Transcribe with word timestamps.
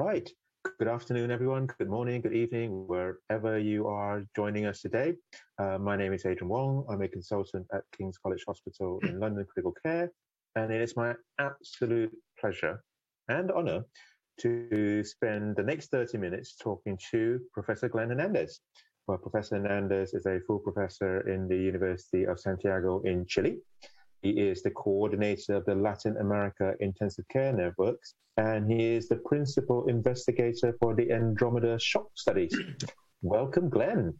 Right. 0.00 0.30
Good 0.78 0.88
afternoon, 0.88 1.30
everyone. 1.30 1.66
Good 1.66 1.90
morning, 1.90 2.22
good 2.22 2.32
evening, 2.32 2.86
wherever 2.86 3.58
you 3.58 3.86
are 3.86 4.24
joining 4.34 4.64
us 4.64 4.80
today. 4.80 5.12
Uh, 5.58 5.76
my 5.76 5.94
name 5.94 6.14
is 6.14 6.24
Adrian 6.24 6.48
Wong. 6.48 6.86
I'm 6.88 7.02
a 7.02 7.08
consultant 7.08 7.66
at 7.74 7.82
King's 7.94 8.16
College 8.16 8.42
Hospital 8.48 8.98
in 9.02 9.20
London 9.20 9.44
Critical 9.44 9.74
Care, 9.84 10.10
and 10.56 10.72
it 10.72 10.80
is 10.80 10.96
my 10.96 11.12
absolute 11.38 12.16
pleasure 12.40 12.82
and 13.28 13.52
honor 13.52 13.82
to 14.38 15.04
spend 15.04 15.56
the 15.56 15.62
next 15.62 15.90
30 15.90 16.16
minutes 16.16 16.56
talking 16.56 16.98
to 17.10 17.38
Professor 17.52 17.90
Glenn 17.90 18.08
Hernandez. 18.08 18.60
Well, 19.06 19.18
Professor 19.18 19.56
Hernandez 19.56 20.14
is 20.14 20.24
a 20.24 20.40
full 20.46 20.60
professor 20.60 21.28
in 21.28 21.46
the 21.46 21.58
University 21.58 22.24
of 22.24 22.40
Santiago 22.40 23.02
in 23.02 23.26
Chile. 23.26 23.58
He 24.22 24.30
is 24.30 24.62
the 24.62 24.70
coordinator 24.70 25.54
of 25.54 25.64
the 25.64 25.74
Latin 25.74 26.18
America 26.18 26.74
Intensive 26.80 27.26
Care 27.28 27.52
Networks, 27.52 28.14
and 28.36 28.70
he 28.70 28.94
is 28.94 29.08
the 29.08 29.16
principal 29.16 29.86
investigator 29.86 30.76
for 30.78 30.94
the 30.94 31.10
Andromeda 31.10 31.78
shock 31.78 32.08
studies. 32.14 32.54
Welcome, 33.22 33.70
Glenn. 33.70 34.14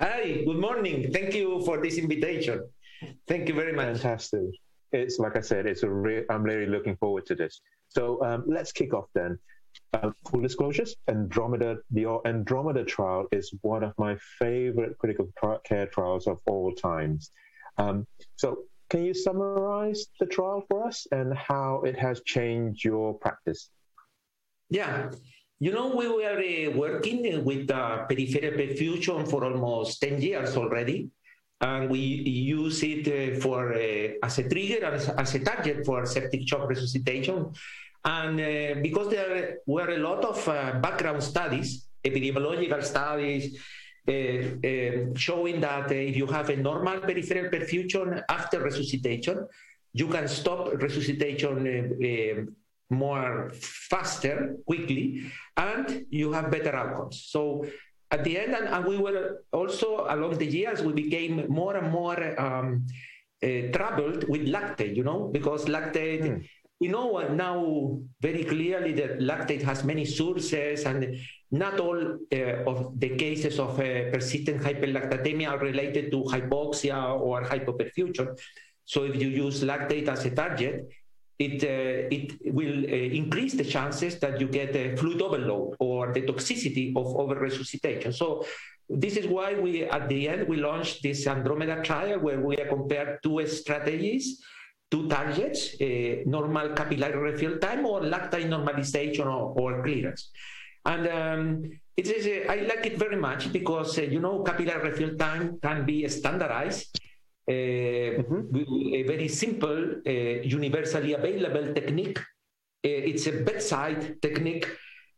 Hi, 0.00 0.42
good 0.46 0.58
morning. 0.58 1.12
Thank 1.12 1.34
you 1.34 1.62
for 1.66 1.82
this 1.82 1.98
invitation. 1.98 2.66
Thank 3.28 3.48
you 3.48 3.54
very 3.54 3.74
much. 3.74 3.98
Fantastic. 3.98 4.48
It's 4.92 5.18
like 5.18 5.36
I 5.36 5.42
said, 5.42 5.66
it's 5.66 5.82
a 5.82 5.90
re- 5.90 6.24
I'm 6.30 6.42
really 6.42 6.66
looking 6.66 6.96
forward 6.96 7.26
to 7.26 7.34
this. 7.34 7.60
So 7.88 8.22
um, 8.24 8.44
let's 8.46 8.72
kick 8.72 8.94
off 8.94 9.08
then. 9.14 9.38
Uh, 9.92 10.10
full 10.30 10.40
disclosures, 10.40 10.96
Andromeda, 11.08 11.76
the 11.90 12.06
Andromeda 12.24 12.84
trial 12.84 13.26
is 13.32 13.52
one 13.60 13.82
of 13.82 13.92
my 13.98 14.16
favorite 14.38 14.96
critical 14.98 15.30
care 15.64 15.86
trials 15.86 16.26
of 16.26 16.38
all 16.46 16.72
times. 16.72 17.30
Um, 17.76 18.06
so 18.36 18.64
can 18.88 19.04
you 19.04 19.14
summarize 19.14 20.06
the 20.20 20.26
trial 20.26 20.64
for 20.68 20.86
us 20.86 21.06
and 21.12 21.36
how 21.36 21.82
it 21.84 21.98
has 21.98 22.22
changed 22.22 22.84
your 22.84 23.14
practice? 23.14 23.70
Yeah. 24.70 25.10
You 25.58 25.72
know, 25.72 25.96
we 25.96 26.08
were 26.08 26.38
uh, 26.38 26.76
working 26.76 27.44
with 27.44 27.70
uh, 27.70 28.04
peripheral 28.04 28.52
perfusion 28.52 29.28
for 29.28 29.44
almost 29.44 30.00
10 30.02 30.20
years 30.20 30.56
already. 30.56 31.10
And 31.60 31.88
we 31.88 31.98
use 31.98 32.82
it 32.82 33.08
uh, 33.08 33.40
for 33.40 33.72
uh, 33.72 34.08
as 34.22 34.38
a 34.38 34.48
trigger 34.48 34.84
as, 34.84 35.08
as, 35.08 35.34
a 35.34 35.38
target 35.38 35.86
for 35.86 36.04
septic 36.04 36.46
shock 36.46 36.68
resuscitation. 36.68 37.52
And 38.04 38.38
uh, 38.38 38.80
because 38.82 39.08
there 39.08 39.58
were 39.66 39.90
a 39.90 39.98
lot 39.98 40.22
of 40.24 40.46
uh, 40.46 40.78
background 40.80 41.22
studies, 41.22 41.86
epidemiological 42.04 42.84
studies, 42.84 43.58
showing 45.16 45.60
that 45.60 45.90
uh, 45.90 45.94
if 45.94 46.16
you 46.16 46.26
have 46.26 46.50
a 46.50 46.56
normal 46.56 47.00
peripheral 47.00 47.50
perfusion 47.50 48.22
after 48.28 48.60
resuscitation, 48.60 49.46
you 49.92 50.08
can 50.08 50.28
stop 50.28 50.72
resuscitation 50.74 52.54
more 52.90 53.50
faster, 53.54 54.56
quickly, 54.64 55.22
and 55.56 56.06
you 56.10 56.32
have 56.32 56.50
better 56.50 56.74
outcomes. 56.74 57.24
So 57.28 57.66
at 58.10 58.22
the 58.22 58.38
end, 58.38 58.54
and, 58.54 58.68
and, 58.68 58.84
we 58.84 58.96
were 58.96 59.42
also 59.52 60.06
along 60.08 60.38
the 60.38 60.46
years, 60.46 60.82
we 60.82 60.92
became 60.92 61.46
more 61.48 61.76
and 61.76 61.90
more 61.90 62.40
um, 62.40 62.86
uh, 63.42 63.72
troubled 63.72 64.28
with 64.28 64.46
lactate, 64.46 64.94
you 64.94 65.02
know, 65.02 65.28
because 65.32 65.64
lactate 65.64 66.22
mm 66.22 66.44
we 66.80 66.88
know 66.88 67.18
now 67.28 67.98
very 68.20 68.44
clearly 68.44 68.92
that 68.92 69.18
lactate 69.18 69.62
has 69.62 69.82
many 69.84 70.04
sources 70.04 70.84
and 70.84 71.16
not 71.50 71.80
all 71.80 72.18
uh, 72.32 72.70
of 72.70 72.98
the 73.00 73.16
cases 73.16 73.58
of 73.58 73.78
uh, 73.80 74.10
persistent 74.12 74.62
hyperlactatemia 74.62 75.48
are 75.48 75.58
related 75.58 76.10
to 76.10 76.24
hypoxia 76.24 77.18
or 77.18 77.42
hypoperfusion. 77.42 78.36
So 78.84 79.04
if 79.04 79.16
you 79.16 79.28
use 79.28 79.62
lactate 79.62 80.08
as 80.08 80.24
a 80.26 80.30
target, 80.30 80.88
it, 81.38 81.62
uh, 81.64 82.08
it 82.10 82.54
will 82.54 82.84
increase 82.84 83.54
the 83.54 83.64
chances 83.64 84.18
that 84.20 84.40
you 84.40 84.48
get 84.48 84.74
a 84.74 84.96
fluid 84.96 85.20
overload 85.20 85.76
or 85.78 86.12
the 86.12 86.22
toxicity 86.22 86.96
of 86.96 87.06
over 87.06 87.34
resuscitation. 87.36 88.12
So 88.12 88.46
this 88.88 89.16
is 89.16 89.26
why 89.26 89.54
we, 89.54 89.84
at 89.84 90.08
the 90.08 90.28
end, 90.28 90.48
we 90.48 90.56
launched 90.56 91.02
this 91.02 91.26
Andromeda 91.26 91.82
trial 91.82 92.20
where 92.20 92.40
we 92.40 92.56
compared 92.56 93.22
two 93.22 93.46
strategies 93.46 94.40
two 94.90 95.08
targets, 95.08 95.74
uh, 95.80 96.22
normal 96.26 96.70
capillary 96.70 97.32
refill 97.32 97.58
time 97.58 97.84
or 97.86 98.00
lactate 98.00 98.48
normalization 98.48 99.26
or, 99.26 99.52
or 99.58 99.82
clearance. 99.82 100.30
And 100.84 101.08
um, 101.08 101.70
it 101.96 102.08
is, 102.08 102.26
uh, 102.26 102.52
I 102.52 102.56
like 102.60 102.86
it 102.86 102.98
very 102.98 103.16
much 103.16 103.52
because, 103.52 103.98
uh, 103.98 104.02
you 104.02 104.20
know, 104.20 104.42
capillary 104.42 104.90
refill 104.90 105.16
time 105.16 105.58
can 105.60 105.84
be 105.84 106.06
standardized. 106.08 107.00
Uh, 107.48 107.52
mm-hmm. 107.52 108.94
A 108.94 109.02
very 109.04 109.28
simple, 109.28 109.94
uh, 110.06 110.10
universally 110.10 111.14
available 111.14 111.72
technique. 111.74 112.18
Uh, 112.18 113.10
it's 113.10 113.26
a 113.26 113.32
bedside 113.32 114.20
technique. 114.20 114.66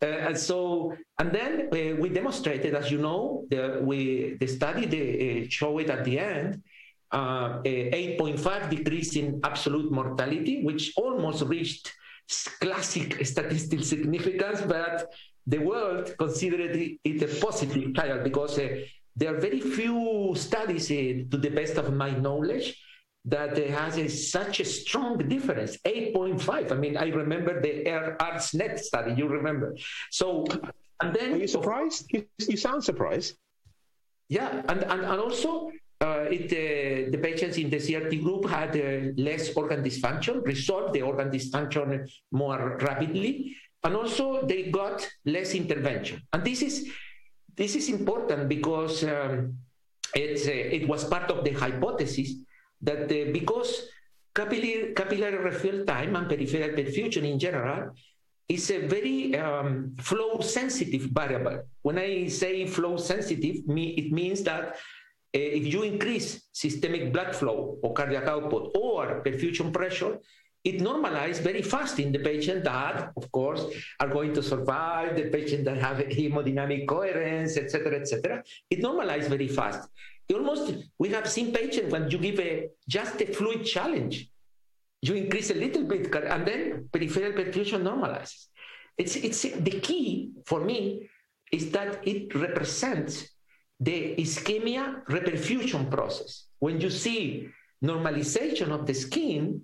and 0.01 0.39
so, 0.39 0.95
and 1.19 1.33
then 1.33 1.69
we 2.01 2.09
demonstrated, 2.09 2.73
as 2.75 2.89
you 2.89 2.99
know, 2.99 3.45
the, 3.51 3.81
we, 3.83 4.37
the 4.39 4.47
study 4.47 4.87
they, 4.87 5.49
showed 5.51 5.81
it 5.81 5.91
at 5.91 6.05
the 6.05 6.21
end, 6.21 6.63
uh, 7.13 7.61
8.5 7.63 8.71
decrease 8.71 9.17
in 9.17 9.41
absolute 9.45 9.91
mortality, 9.91 10.63
which 10.65 10.93
almost 10.97 11.43
reached 11.45 11.93
classic 12.61 13.25
statistical 13.25 13.85
significance, 13.85 14.61
but 14.63 15.13
the 15.47 15.59
world 15.59 16.15
considered 16.19 16.77
it 17.05 17.23
a 17.23 17.41
positive 17.41 17.95
trial 17.95 18.23
because 18.23 18.59
uh, 18.59 18.69
there 19.17 19.35
are 19.35 19.41
very 19.41 19.61
few 19.61 20.33
studies, 20.37 20.91
uh, 20.91 21.25
to 21.31 21.37
the 21.39 21.51
best 21.51 21.77
of 21.77 21.93
my 21.93 22.11
knowledge, 22.11 22.79
that 23.25 23.59
uh, 23.59 23.67
has 23.73 23.97
a, 23.99 24.09
such 24.09 24.61
a 24.61 24.65
strong 24.65 25.19
difference. 25.19 25.77
8.5 25.79 26.73
i 26.73 26.75
mean 26.75 26.97
i 26.97 27.09
remember 27.09 27.61
the 27.61 27.85
ARDSNet 27.85 28.79
study 28.79 29.15
you 29.17 29.27
remember. 29.29 29.75
So 30.11 30.45
and 31.03 31.15
then 31.15 31.35
are 31.35 31.37
you 31.37 31.49
surprised? 31.49 32.07
You, 32.13 32.27
you 32.39 32.57
sound 32.57 32.85
surprised. 32.85 33.37
Yeah 34.29 34.63
and, 34.69 34.83
and, 34.85 35.01
and 35.03 35.21
also 35.21 35.71
uh, 36.01 36.27
it, 36.31 36.47
uh, 36.53 37.11
the 37.11 37.19
patients 37.19 37.57
in 37.59 37.71
the 37.71 37.79
CRT 37.79 38.23
group 38.23 38.49
had 38.49 38.77
uh, 38.77 39.13
less 39.17 39.55
organ 39.57 39.83
dysfunction, 39.83 40.45
resolved 40.45 40.95
the 40.95 41.03
organ 41.03 41.31
dysfunction 41.31 42.09
more 42.31 42.79
rapidly, 42.81 43.57
and 43.83 43.97
also 43.97 44.47
they 44.47 44.71
got 44.71 45.09
less 45.25 45.55
intervention. 45.55 46.23
And 46.33 46.45
this 46.45 46.63
is 46.63 46.89
this 47.57 47.75
is 47.75 47.89
important 47.89 48.49
because 48.49 49.03
um, 49.03 49.59
it's, 50.15 50.47
uh, 50.47 50.53
it 50.53 50.87
was 50.89 51.05
part 51.05 51.31
of 51.33 51.43
the 51.45 51.51
hypothesis 51.51 52.35
that 52.81 53.11
uh, 53.11 53.33
because 53.33 53.89
capillary, 54.33 54.95
capillary 54.95 55.39
refill 55.39 55.85
time 55.85 56.15
and 56.15 56.29
peripheral 56.29 56.71
perfusion 56.71 57.25
in 57.25 57.39
general 57.39 57.91
is 58.49 58.71
a 58.71 58.87
very 58.87 59.37
um, 59.37 59.95
flow 59.99 60.41
sensitive 60.41 61.11
variable. 61.13 61.65
When 61.83 61.99
I 61.99 62.29
say 62.29 62.67
flow 62.67 62.97
sensitive, 62.97 63.57
it 63.67 64.13
means 64.13 64.43
that 64.45 64.77
Eh, 65.39 65.51
if 65.61 65.65
you 65.73 65.81
increase 65.93 66.29
systemic 66.53 67.13
blood 67.13 67.31
flow 67.37 67.79
or 67.83 67.93
cardiac 67.99 68.27
output 68.35 68.73
or 68.77 69.23
perfusion 69.25 69.73
pressure, 69.73 70.19
it 70.65 70.77
normalizes 70.89 71.41
very 71.51 71.63
fast 71.63 72.01
in 72.01 72.11
the 72.11 72.19
patient 72.19 72.65
that, 72.65 73.13
of 73.17 73.31
course, 73.31 73.63
are 74.01 74.09
going 74.09 74.33
to 74.35 74.43
survive, 74.43 75.17
the 75.17 75.27
patient 75.37 75.65
that 75.65 75.79
have 75.79 75.99
hemodynamic 75.99 76.89
coherence, 76.89 77.57
etc., 77.57 78.01
etc. 78.01 78.43
It 78.69 78.81
normalizes 78.81 79.29
very 79.37 79.49
fast. 79.49 79.89
Almost, 80.35 80.75
we 80.99 81.09
have 81.11 81.27
seen 81.31 81.53
patients 81.53 81.93
when 81.93 82.11
you 82.11 82.19
give 82.19 82.39
a 82.41 82.69
just 82.89 83.21
a 83.21 83.27
fluid 83.27 83.65
challenge, 83.65 84.29
you 85.01 85.15
increase 85.15 85.51
a 85.51 85.59
little 85.65 85.85
bit, 85.85 86.13
and 86.35 86.43
then 86.47 86.89
peripheral 86.93 87.33
perfusion 87.33 87.81
normalizes. 87.91 88.49
It's, 88.99 89.15
it's 89.15 89.43
the 89.43 89.77
key 89.87 90.33
for 90.45 90.61
me 90.61 91.09
is 91.53 91.71
that 91.71 92.07
it 92.07 92.35
represents 92.35 93.29
the 93.81 94.17
ischemia 94.17 95.05
reperfusion 95.07 95.91
process. 95.91 96.47
When 96.59 96.81
you 96.81 96.91
see 96.91 97.49
normalization 97.85 98.71
of 98.71 98.87
the 98.87 98.95
skin, 98.95 99.63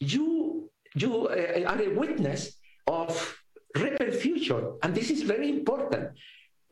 you, 0.00 0.70
you 0.94 1.28
uh, 1.28 1.70
are 1.70 1.80
a 1.80 1.88
witness 1.88 2.56
of 2.86 3.38
reperfusion. 3.76 4.78
And 4.82 4.94
this 4.94 5.10
is 5.10 5.22
very 5.22 5.48
important. 5.48 6.10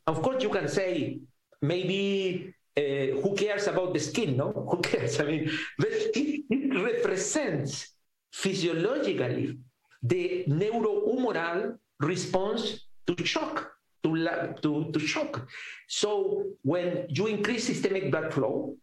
Of 0.07 0.23
course, 0.23 0.43
you 0.43 0.51
can 0.51 0.69
say, 0.69 1.21
maybe 1.63 2.55
uh, 2.77 3.21
who 3.23 3.35
cares 3.37 3.67
about 3.69 3.95
the 3.95 4.01
skin? 4.01 4.37
No, 4.37 4.53
who 4.71 4.81
cares? 4.81 5.21
I 5.21 5.25
mean, 5.25 5.51
it, 5.79 6.45
it 6.51 6.83
represents 6.83 7.89
physiologically 8.33 9.59
the 10.03 10.45
neurohumoral 10.49 11.79
response 12.01 12.87
to 13.07 13.25
shock 13.25 13.72
to, 14.03 14.55
to, 14.63 14.91
to 14.93 14.99
shock. 14.99 15.47
So 15.89 16.45
when 16.63 17.07
you 17.09 17.27
increase 17.27 17.67
systemic 17.67 18.11
blood 18.11 18.33
flow, 18.33 18.77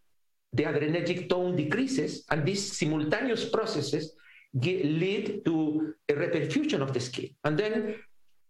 the 0.54 0.64
adrenergic 0.64 1.30
tone 1.30 1.56
decreases, 1.56 2.26
and 2.32 2.46
these 2.46 2.78
simultaneous 2.78 3.50
processes 3.50 4.14
get, 4.60 4.84
lead 4.84 5.46
to 5.46 5.94
a 6.10 6.14
reperfusion 6.14 6.82
of 6.82 6.94
the 6.94 7.00
skin. 7.00 7.30
And 7.44 7.58
then, 7.58 7.96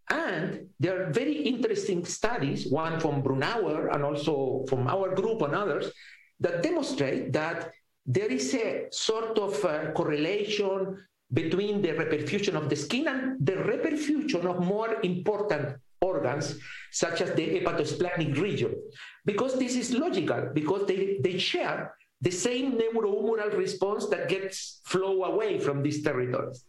and 0.09 0.67
there 0.79 1.03
are 1.03 1.11
very 1.11 1.33
interesting 1.33 2.05
studies, 2.05 2.67
one 2.67 2.99
from 2.99 3.21
Brunauer 3.21 3.93
and 3.93 4.03
also 4.03 4.65
from 4.69 4.87
our 4.87 5.13
group 5.13 5.41
and 5.41 5.53
others, 5.53 5.91
that 6.39 6.63
demonstrate 6.63 7.33
that 7.33 7.71
there 8.05 8.31
is 8.31 8.53
a 8.55 8.87
sort 8.91 9.37
of 9.37 9.63
uh, 9.65 9.91
correlation 9.91 10.97
between 11.31 11.81
the 11.81 11.89
reperfusion 11.89 12.55
of 12.55 12.69
the 12.69 12.75
skin 12.75 13.07
and 13.07 13.45
the 13.45 13.53
reperfusion 13.53 14.45
of 14.45 14.65
more 14.65 14.97
important 15.03 15.75
organs, 16.01 16.57
such 16.91 17.21
as 17.21 17.33
the 17.33 17.59
hepatosplenic 17.59 18.39
region. 18.39 18.73
Because 19.25 19.57
this 19.59 19.75
is 19.75 19.93
logical, 19.93 20.49
because 20.53 20.85
they, 20.87 21.19
they 21.21 21.37
share 21.37 21.93
the 22.21 22.31
same 22.31 22.77
neurohumoral 22.77 23.57
response 23.57 24.07
that 24.07 24.29
gets 24.29 24.81
flow 24.85 25.23
away 25.23 25.59
from 25.59 25.81
these 25.83 26.03
territories. 26.03 26.65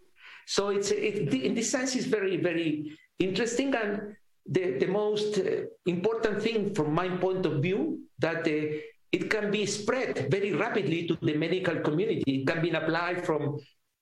So 0.47 0.69
it's 0.69 0.91
it, 0.91 1.33
in 1.33 1.55
this 1.55 1.71
sense, 1.71 1.95
it's 1.95 2.07
very, 2.07 2.37
very 2.37 2.97
interesting. 3.19 3.75
And 3.75 4.17
the, 4.47 4.79
the 4.79 4.87
most 4.87 5.39
uh, 5.39 5.63
important 5.87 6.43
thing 6.43 6.75
from 6.75 6.93
my 6.93 7.09
point 7.09 7.47
of 7.47 7.63
view 7.63 8.01
that 8.19 8.47
uh, 8.47 8.79
it 9.13 9.31
can 9.31 9.51
be 9.51 9.67
spread 9.67 10.31
very 10.31 10.53
rapidly 10.53 11.07
to 11.09 11.19
the 11.21 11.35
medical 11.35 11.77
community. 11.81 12.23
It 12.27 12.47
can 12.47 12.63
be 12.63 12.71
applied 12.71 13.25
from 13.25 13.59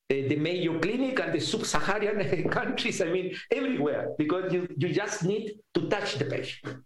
the, 0.09 0.27
the 0.29 0.37
Mayo 0.37 0.79
Clinic 0.79 1.21
and 1.21 1.33
the 1.35 1.41
sub-Saharan 1.41 2.49
countries, 2.51 3.01
I 3.03 3.07
mean, 3.07 3.35
everywhere, 3.51 4.15
because 4.17 4.53
you, 4.53 4.67
you 4.77 4.89
just 4.89 5.25
need 5.25 5.59
to 5.75 5.89
touch 5.89 6.17
the 6.17 6.25
patient. 6.25 6.83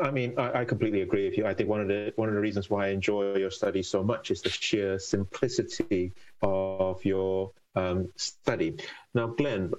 I 0.00 0.10
mean, 0.10 0.38
I, 0.38 0.64
completely 0.64 1.02
agree 1.02 1.28
with 1.28 1.36
you. 1.36 1.44
I 1.44 1.52
think 1.52 1.68
one 1.68 1.82
of 1.82 1.88
the 1.88 2.10
one 2.16 2.30
of 2.30 2.34
the 2.34 2.40
reasons 2.40 2.70
why 2.70 2.86
I 2.86 2.88
enjoy 2.88 3.34
your 3.36 3.50
study 3.50 3.82
so 3.82 4.02
much 4.02 4.30
is 4.30 4.40
the 4.40 4.48
sheer 4.48 4.98
simplicity 4.98 6.14
of 6.40 7.04
your 7.04 7.52
um, 7.74 8.10
study. 8.16 8.78
Now, 9.12 9.26
Glenn, 9.26 9.74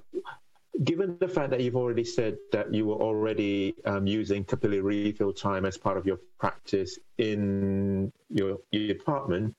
given 0.84 1.18
the 1.20 1.28
fact 1.28 1.50
that 1.50 1.62
you've 1.62 1.76
already 1.76 2.04
said 2.04 2.38
that 2.52 2.72
you 2.72 2.86
were 2.86 3.02
already 3.02 3.74
um, 3.86 4.06
using 4.06 4.44
capillary 4.44 4.82
refill 4.82 5.34
time 5.34 5.66
as 5.66 5.80
part 5.80 5.98
of 5.98 6.06
your 6.06 6.20
practice 6.38 7.00
in 7.18 8.14
your, 8.30 8.60
your 8.72 8.88
department, 8.88 9.56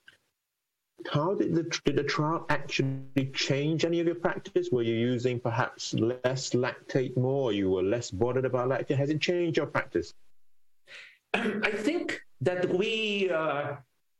how 1.11 1.33
did 1.33 1.55
the, 1.55 1.63
did 1.85 1.95
the 1.95 2.03
trial 2.03 2.45
actually 2.49 3.31
change 3.33 3.85
any 3.85 3.99
of 3.99 4.05
your 4.05 4.15
practice? 4.15 4.69
Were 4.71 4.83
you 4.83 4.95
using 4.95 5.39
perhaps 5.39 5.93
less 5.93 6.51
lactate 6.51 7.15
more? 7.17 7.53
you 7.53 7.69
were 7.69 7.83
less 7.83 8.11
bothered 8.11 8.45
about 8.45 8.69
lactate? 8.69 8.97
Has 8.97 9.09
it 9.09 9.21
changed 9.21 9.57
your 9.57 9.67
practice? 9.67 10.13
I 11.33 11.71
think 11.71 12.21
that 12.41 12.69
we 12.69 13.29
uh, 13.29 13.75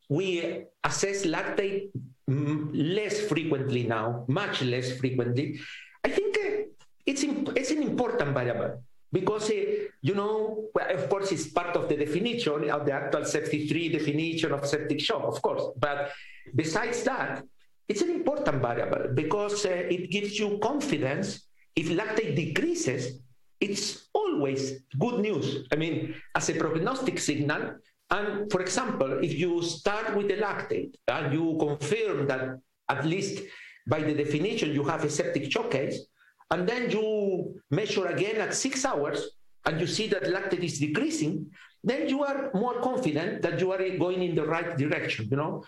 we 0.10 0.66
assess 0.84 1.26
lactate 1.26 1.90
less 2.28 3.22
frequently 3.22 3.84
now, 3.84 4.26
much 4.28 4.62
less 4.62 4.98
frequently. 4.98 5.60
I 6.04 6.10
think 6.10 6.38
uh, 6.38 6.64
it's 7.06 7.24
it's 7.24 7.72
an 7.72 7.84
important 7.84 8.34
variable 8.34 8.84
because 9.12 9.50
uh, 9.50 9.88
you 10.02 10.16
know 10.16 10.70
of 10.76 11.10
course 11.10 11.32
it's 11.32 11.48
part 11.48 11.76
of 11.76 11.90
the 11.90 11.98
definition 11.98 12.70
of 12.70 12.86
the 12.86 12.94
actual 12.94 13.26
septic 13.26 13.68
3 13.68 13.90
definition 13.90 14.52
of 14.52 14.66
septic 14.66 15.02
shock 15.02 15.24
of 15.24 15.42
course 15.42 15.64
but 15.78 16.12
Besides 16.56 17.04
that, 17.04 17.44
it's 17.88 18.02
an 18.02 18.12
important 18.12 18.62
variable 18.62 19.14
because 19.14 19.66
uh, 19.66 19.70
it 19.70 20.12
gives 20.12 20.38
you 20.38 20.60
confidence. 20.62 21.48
If 21.76 21.90
lactate 21.90 22.36
decreases, 22.36 23.20
it's 23.60 24.10
always 24.14 24.84
good 25.00 25.20
news. 25.20 25.68
I 25.72 25.76
mean, 25.76 26.16
as 26.36 26.50
a 26.50 26.56
prognostic 26.56 27.20
signal. 27.20 27.76
And 28.12 28.52
for 28.52 28.62
example, 28.62 29.24
if 29.24 29.38
you 29.38 29.62
start 29.62 30.16
with 30.16 30.28
the 30.30 30.38
lactate 30.38 30.96
and 31.08 31.34
you 31.34 31.58
confirm 31.60 32.28
that 32.28 32.60
at 32.90 33.06
least 33.06 33.44
by 33.88 34.02
the 34.02 34.14
definition 34.14 34.74
you 34.74 34.84
have 34.84 35.04
a 35.04 35.10
septic 35.10 35.52
shock 35.52 35.72
case, 35.72 36.06
and 36.52 36.68
then 36.68 36.90
you 36.90 37.62
measure 37.70 38.08
again 38.08 38.38
at 38.38 38.54
six 38.54 38.84
hours 38.86 39.30
and 39.66 39.80
you 39.80 39.86
see 39.86 40.08
that 40.08 40.24
lactate 40.24 40.64
is 40.64 40.80
decreasing, 40.80 41.46
then 41.84 42.10
you 42.10 42.24
are 42.24 42.50
more 42.54 42.82
confident 42.82 43.42
that 43.42 43.60
you 43.60 43.72
are 43.72 43.98
going 43.98 44.24
in 44.24 44.36
the 44.36 44.46
right 44.46 44.78
direction, 44.78 45.28
you 45.30 45.38
know? 45.38 45.64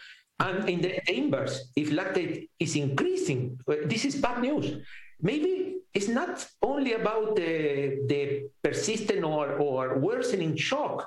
And 0.47 0.67
in 0.67 0.81
the 0.81 0.93
inverse, 1.19 1.55
if 1.75 1.91
lactate 1.91 2.49
is 2.59 2.75
increasing, 2.75 3.59
uh, 3.67 3.75
this 3.85 4.05
is 4.05 4.15
bad 4.15 4.41
news. 4.41 4.67
Maybe 5.21 5.53
it's 5.93 6.07
not 6.07 6.33
only 6.63 6.93
about 6.93 7.35
the, 7.35 8.01
the 8.07 8.49
persistent 8.63 9.23
or, 9.23 9.45
or 9.67 9.99
worsening 9.99 10.55
shock, 10.57 10.97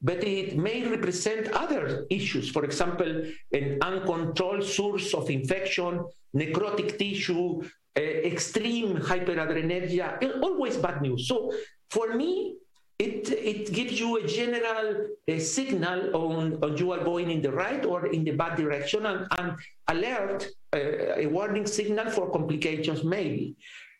but 0.00 0.22
it 0.22 0.56
may 0.56 0.86
represent 0.86 1.48
other 1.64 2.06
issues. 2.08 2.50
For 2.50 2.64
example, 2.64 3.24
an 3.52 3.78
uncontrolled 3.82 4.62
source 4.62 5.12
of 5.12 5.28
infection, 5.28 6.04
necrotic 6.36 6.96
tissue, 6.96 7.62
uh, 7.96 8.00
extreme 8.00 8.96
hyperadrenergia, 8.98 10.40
always 10.40 10.76
bad 10.76 11.02
news. 11.02 11.26
So 11.26 11.52
for 11.90 12.14
me, 12.14 12.58
it, 12.98 13.28
it 13.30 13.72
gives 13.72 13.98
you 13.98 14.18
a 14.18 14.26
general 14.26 15.06
uh, 15.28 15.38
signal 15.38 16.14
on, 16.14 16.62
on 16.62 16.76
you 16.76 16.92
are 16.92 17.02
going 17.02 17.30
in 17.30 17.42
the 17.42 17.50
right 17.50 17.84
or 17.84 18.06
in 18.06 18.24
the 18.24 18.30
bad 18.30 18.56
direction 18.56 19.04
and, 19.06 19.26
and 19.38 19.56
alert 19.88 20.46
uh, 20.74 20.78
a 21.16 21.26
warning 21.26 21.66
signal 21.66 22.08
for 22.10 22.30
complications 22.30 23.02
maybe 23.02 23.56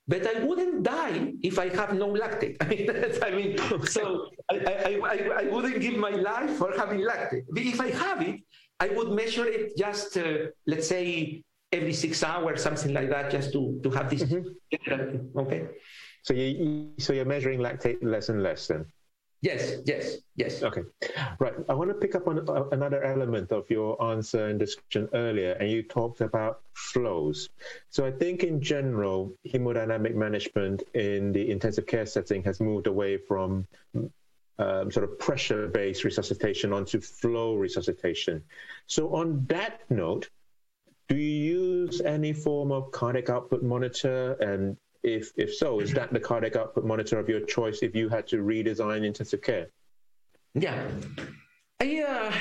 but 0.06 0.26
I 0.26 0.44
wouldn't 0.44 0.82
die 0.82 1.32
if 1.42 1.58
I 1.58 1.68
have 1.70 1.94
no 1.94 2.08
lactate. 2.12 2.56
I 2.60 2.66
mean, 2.66 2.90
I 3.22 3.30
mean 3.30 3.86
so 3.86 4.28
I, 4.50 4.56
I, 4.56 5.00
I, 5.02 5.16
I, 5.40 5.44
wouldn't 5.44 5.80
give 5.80 5.96
my 5.96 6.10
life 6.10 6.56
for 6.56 6.72
having 6.76 7.00
lactate. 7.00 7.44
If 7.56 7.80
I 7.80 7.90
have 7.90 8.20
it, 8.20 8.40
I 8.80 8.88
would 8.88 9.12
measure 9.12 9.46
it 9.46 9.76
just, 9.78 10.16
uh, 10.18 10.48
let's 10.66 10.88
say, 10.88 11.42
every 11.72 11.94
six 11.94 12.22
hours, 12.22 12.62
something 12.62 12.92
like 12.92 13.08
that, 13.08 13.30
just 13.30 13.52
to, 13.52 13.80
to 13.82 13.90
have 13.90 14.10
this. 14.10 14.24
Mm-hmm. 14.24 15.38
Okay. 15.38 15.68
So 16.24 16.32
you 16.32 16.90
so 16.98 17.12
you're 17.12 17.26
measuring 17.26 17.60
lactate 17.60 18.02
less 18.02 18.30
and 18.30 18.42
less 18.42 18.66
then. 18.66 18.86
Yes, 19.42 19.76
yes, 19.84 20.16
yes. 20.36 20.62
Okay, 20.62 20.84
right. 21.38 21.52
I 21.68 21.74
want 21.74 21.90
to 21.90 21.94
pick 21.94 22.14
up 22.14 22.26
on 22.26 22.48
uh, 22.48 22.64
another 22.72 23.04
element 23.04 23.52
of 23.52 23.68
your 23.68 24.02
answer 24.02 24.46
and 24.46 24.58
discussion 24.58 25.06
earlier, 25.12 25.52
and 25.60 25.70
you 25.70 25.82
talked 25.82 26.22
about 26.22 26.62
flows. 26.72 27.50
So 27.90 28.06
I 28.06 28.10
think 28.10 28.42
in 28.42 28.62
general, 28.62 29.34
hemodynamic 29.46 30.14
management 30.14 30.82
in 30.94 31.32
the 31.32 31.50
intensive 31.50 31.86
care 31.86 32.06
setting 32.06 32.42
has 32.44 32.58
moved 32.58 32.86
away 32.86 33.18
from 33.18 33.66
um, 34.58 34.90
sort 34.90 35.04
of 35.04 35.18
pressure-based 35.18 36.04
resuscitation 36.04 36.72
onto 36.72 36.98
flow 36.98 37.56
resuscitation. 37.56 38.42
So 38.86 39.14
on 39.14 39.44
that 39.50 39.80
note, 39.90 40.30
do 41.10 41.16
you 41.16 41.82
use 41.84 42.00
any 42.00 42.32
form 42.32 42.72
of 42.72 42.90
cardiac 42.92 43.28
output 43.28 43.62
monitor 43.62 44.32
and 44.40 44.78
if 45.04 45.32
if 45.36 45.54
so, 45.54 45.80
is 45.80 45.92
that 45.92 46.12
the 46.12 46.20
cardiac 46.20 46.56
output 46.56 46.84
monitor 46.84 47.18
of 47.18 47.28
your 47.28 47.40
choice 47.40 47.80
if 47.82 47.94
you 47.94 48.08
had 48.08 48.26
to 48.28 48.36
redesign 48.38 49.04
intensive 49.04 49.42
care? 49.42 49.68
Yeah, 50.54 50.88
I 51.80 52.02
uh, 52.02 52.32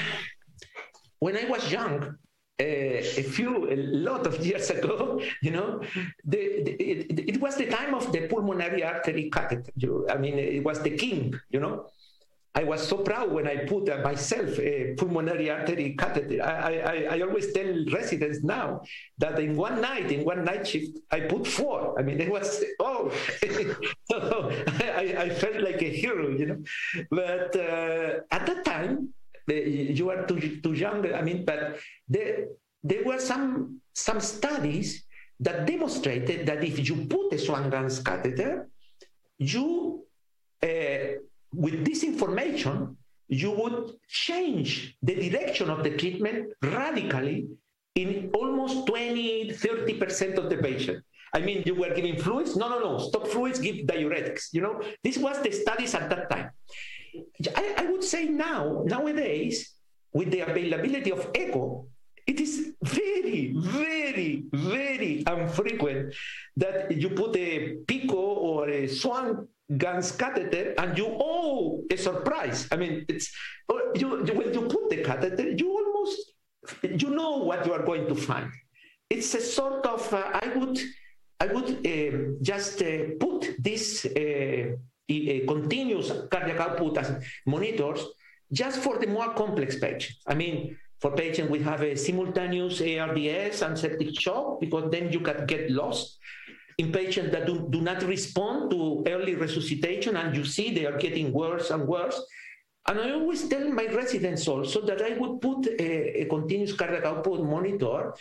when 1.19 1.37
I 1.37 1.45
was 1.45 1.71
young, 1.71 2.17
uh, 2.61 2.63
a 2.63 3.23
few, 3.23 3.71
a 3.71 3.75
lot 3.75 4.27
of 4.27 4.45
years 4.45 4.69
ago, 4.69 5.21
you 5.41 5.51
know, 5.51 5.81
the, 6.23 6.63
the, 6.63 6.71
it, 6.71 7.29
it, 7.29 7.41
was 7.41 7.55
the 7.55 7.65
time 7.65 7.95
of 7.95 8.11
the 8.11 8.27
pulmonary 8.27 8.83
artery 8.83 9.29
catheter. 9.29 10.09
I 10.11 10.17
mean, 10.17 10.37
it 10.37 10.63
was 10.63 10.81
the 10.81 10.91
king, 10.91 11.33
you 11.49 11.59
know. 11.59 11.87
I 12.55 12.63
was 12.63 12.87
so 12.87 12.97
proud 12.97 13.31
when 13.31 13.47
I 13.47 13.65
put 13.65 13.89
uh, 13.89 13.97
myself 14.03 14.59
a 14.59 14.93
pulmonary 14.95 15.49
artery 15.49 15.95
catheter. 15.97 16.43
I, 16.43 16.77
I, 16.77 17.15
I, 17.15 17.21
always 17.21 17.51
tell 17.51 17.65
residents 17.91 18.43
now 18.43 18.81
that 19.17 19.39
in 19.39 19.55
one 19.55 19.81
night, 19.81 20.11
in 20.11 20.23
one 20.23 20.45
night 20.45 20.67
shift, 20.67 20.99
I 21.11 21.21
put 21.21 21.47
four. 21.47 21.97
I 21.97 22.03
mean, 22.03 22.21
it 22.21 22.29
was, 22.29 22.63
oh, 22.79 23.11
I, 23.41 25.15
I, 25.17 25.29
felt 25.29 25.61
like 25.61 25.81
a 25.81 25.89
hero, 25.89 26.29
you 26.29 26.45
know. 26.45 26.63
But 27.09 27.55
uh, 27.55 28.19
at 28.29 28.45
that 28.45 28.63
time, 28.63 29.09
you 29.47 30.11
are 30.11 30.27
too, 30.27 30.61
too 30.61 30.73
young, 30.73 31.11
I 31.11 31.21
mean, 31.23 31.45
but 31.45 31.79
there, 32.07 32.49
there 32.83 33.03
were 33.03 33.19
some, 33.19 33.81
some 33.95 34.19
studies 34.19 35.05
that 35.39 35.65
demonstrated 35.65 36.45
that 36.45 36.63
if 36.63 36.87
you 36.87 37.07
put 37.07 37.33
a 37.33 37.39
Swan-Ganz 37.39 37.99
catheter, 37.99 38.69
you 39.39 40.05
uh, 40.61 41.17
with 41.53 41.85
this 41.85 42.03
information, 42.03 42.97
you 43.27 43.51
would 43.51 43.91
change 44.07 44.97
the 45.01 45.29
direction 45.29 45.69
of 45.69 45.83
the 45.83 45.91
treatment 45.97 46.53
radically 46.61 47.47
in 47.95 48.31
almost 48.33 48.87
20, 48.87 49.51
30% 49.53 50.37
of 50.37 50.49
the 50.49 50.57
patient. 50.57 51.03
I 51.33 51.39
mean, 51.39 51.63
you 51.65 51.75
were 51.75 51.93
giving 51.93 52.17
fluids? 52.17 52.55
No, 52.55 52.69
no, 52.69 52.79
no. 52.79 52.99
Stop 52.99 53.27
fluids, 53.27 53.59
give 53.59 53.87
diuretics. 53.87 54.49
You 54.51 54.61
know, 54.61 54.81
this 55.03 55.17
was 55.17 55.41
the 55.41 55.51
studies 55.51 55.95
at 55.95 56.09
that 56.09 56.29
time. 56.29 56.51
I, 57.55 57.73
I 57.77 57.85
would 57.91 58.03
say 58.03 58.25
now, 58.25 58.83
nowadays, 58.85 59.73
with 60.13 60.29
the 60.29 60.41
availability 60.41 61.11
of 61.11 61.29
echo, 61.33 61.87
it 62.25 62.39
is 62.39 62.73
very, 62.83 63.53
very, 63.57 64.45
very 64.53 65.23
infrequent 65.27 66.13
that 66.55 66.91
you 66.95 67.09
put 67.09 67.35
a 67.35 67.77
PiCCO 67.85 68.13
or 68.13 68.69
a 68.69 68.87
swan 68.87 69.47
Ganz 69.77 70.11
catheter 70.11 70.73
and 70.77 70.97
you 70.97 71.07
oh 71.07 71.83
a 71.89 71.97
surprise. 71.97 72.67
I 72.71 72.75
mean 72.75 73.05
it's 73.07 73.31
oh, 73.69 73.93
you, 73.95 74.09
when 74.35 74.53
you 74.53 74.67
put 74.67 74.89
the 74.89 74.97
catheter 75.03 75.49
you 75.51 75.71
almost 75.71 76.33
you 76.83 77.09
know 77.09 77.37
what 77.37 77.65
you 77.65 77.73
are 77.73 77.83
going 77.83 78.07
to 78.07 78.15
find. 78.15 78.51
It's 79.09 79.33
a 79.35 79.41
sort 79.41 79.85
of 79.85 80.13
uh, 80.13 80.39
i 80.41 80.47
would 80.57 80.79
i 81.39 81.45
would 81.47 81.85
uh, 81.87 82.17
just 82.41 82.81
uh, 82.81 83.15
put 83.19 83.55
this 83.59 84.05
uh, 84.05 84.75
continuous 85.47 86.11
cardiac 86.29 86.59
output 86.59 86.97
as 86.97 87.23
monitors 87.45 88.05
just 88.51 88.79
for 88.79 88.97
the 88.99 89.07
more 89.07 89.33
complex 89.33 89.79
patients. 89.79 90.21
I 90.27 90.35
mean 90.35 90.77
for 90.99 91.11
patients 91.15 91.49
we 91.49 91.59
have 91.59 91.81
a 91.83 91.95
simultaneous 91.95 92.81
ARDS 92.81 93.61
and 93.61 93.77
septic 93.77 94.19
shock 94.19 94.59
because 94.59 94.91
then 94.91 95.11
you 95.11 95.21
can 95.21 95.45
get 95.45 95.71
lost. 95.71 96.19
In 96.77 96.91
patients 96.91 97.31
that 97.31 97.45
do, 97.45 97.67
do 97.69 97.81
not 97.81 98.01
respond 98.03 98.71
to 98.71 99.03
early 99.07 99.35
resuscitation 99.35 100.15
and 100.17 100.35
you 100.35 100.43
see 100.43 100.73
they 100.73 100.85
are 100.85 100.97
getting 100.97 101.31
worse 101.31 101.69
and 101.69 101.87
worse. 101.87 102.19
And 102.87 102.99
I 102.99 103.11
always 103.11 103.47
tell 103.47 103.69
my 103.69 103.85
residents 103.85 104.47
also 104.47 104.81
that 104.81 105.01
I 105.01 105.17
would 105.17 105.39
put 105.39 105.67
a, 105.67 106.21
a 106.21 106.25
continuous 106.25 106.73
cardiac 106.73 107.05
output 107.05 107.43
monitor 107.43 108.13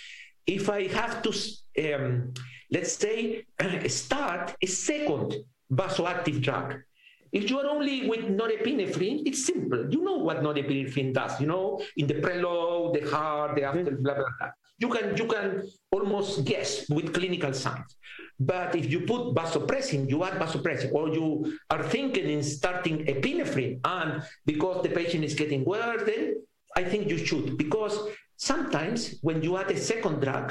if 0.46 0.68
I 0.68 0.86
have 0.88 1.22
to, 1.22 1.94
um, 1.94 2.32
let's 2.70 2.92
say, 2.92 3.44
start 3.88 4.54
a 4.62 4.66
second 4.66 5.34
vasoactive 5.72 6.40
drug. 6.42 6.76
If 7.32 7.48
you 7.48 7.58
are 7.60 7.66
only 7.66 8.08
with 8.08 8.20
norepinephrine, 8.20 9.22
it's 9.26 9.46
simple. 9.46 9.90
You 9.90 10.04
know 10.04 10.18
what 10.18 10.42
norepinephrine 10.42 11.14
does. 11.14 11.40
You 11.40 11.46
know, 11.46 11.82
in 11.96 12.06
the 12.06 12.14
preload, 12.14 13.00
the 13.00 13.08
heart, 13.08 13.56
the 13.56 13.64
after, 13.64 13.90
blah 13.90 14.14
blah 14.14 14.24
blah. 14.38 14.50
You 14.82 14.88
can 14.94 15.06
you 15.20 15.26
can 15.34 15.46
almost 15.96 16.44
guess 16.50 16.70
with 16.94 17.06
clinical 17.16 17.52
signs. 17.64 17.90
But 18.38 18.74
if 18.80 18.86
you 18.92 19.00
put 19.12 19.22
vasopressin, 19.38 20.00
you 20.12 20.18
add 20.28 20.36
vasopressin, 20.42 20.90
or 20.98 21.04
you 21.16 21.26
are 21.70 21.84
thinking 21.94 22.28
in 22.34 22.42
starting 22.42 22.96
epinephrine, 23.14 23.74
and 23.84 24.10
because 24.44 24.82
the 24.84 24.92
patient 25.00 25.22
is 25.28 25.34
getting 25.42 25.62
worse, 25.72 26.02
then 26.10 26.22
I 26.80 26.82
think 26.90 27.08
you 27.12 27.18
should 27.28 27.46
because 27.64 27.94
sometimes 28.36 28.98
when 29.22 29.38
you 29.44 29.56
add 29.60 29.70
a 29.70 29.78
second 29.78 30.16
drug, 30.24 30.46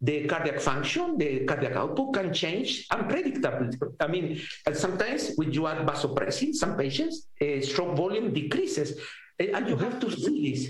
the 0.00 0.16
cardiac 0.26 0.60
function, 0.60 1.16
the 1.16 1.44
cardiac 1.44 1.76
output 1.76 2.14
can 2.14 2.28
change 2.32 2.88
unpredictably. 2.88 3.70
I 4.00 4.06
mean, 4.08 4.26
sometimes 4.72 5.32
when 5.36 5.52
you 5.52 5.66
add 5.66 5.86
vasopressin, 5.86 6.54
some 6.54 6.76
patients, 6.76 7.28
uh, 7.40 7.60
stroke 7.60 7.96
volume 7.96 8.32
decreases, 8.32 8.98
and 9.38 9.68
you 9.68 9.76
have 9.76 10.00
to 10.00 10.10
see 10.10 10.36
this. 10.50 10.62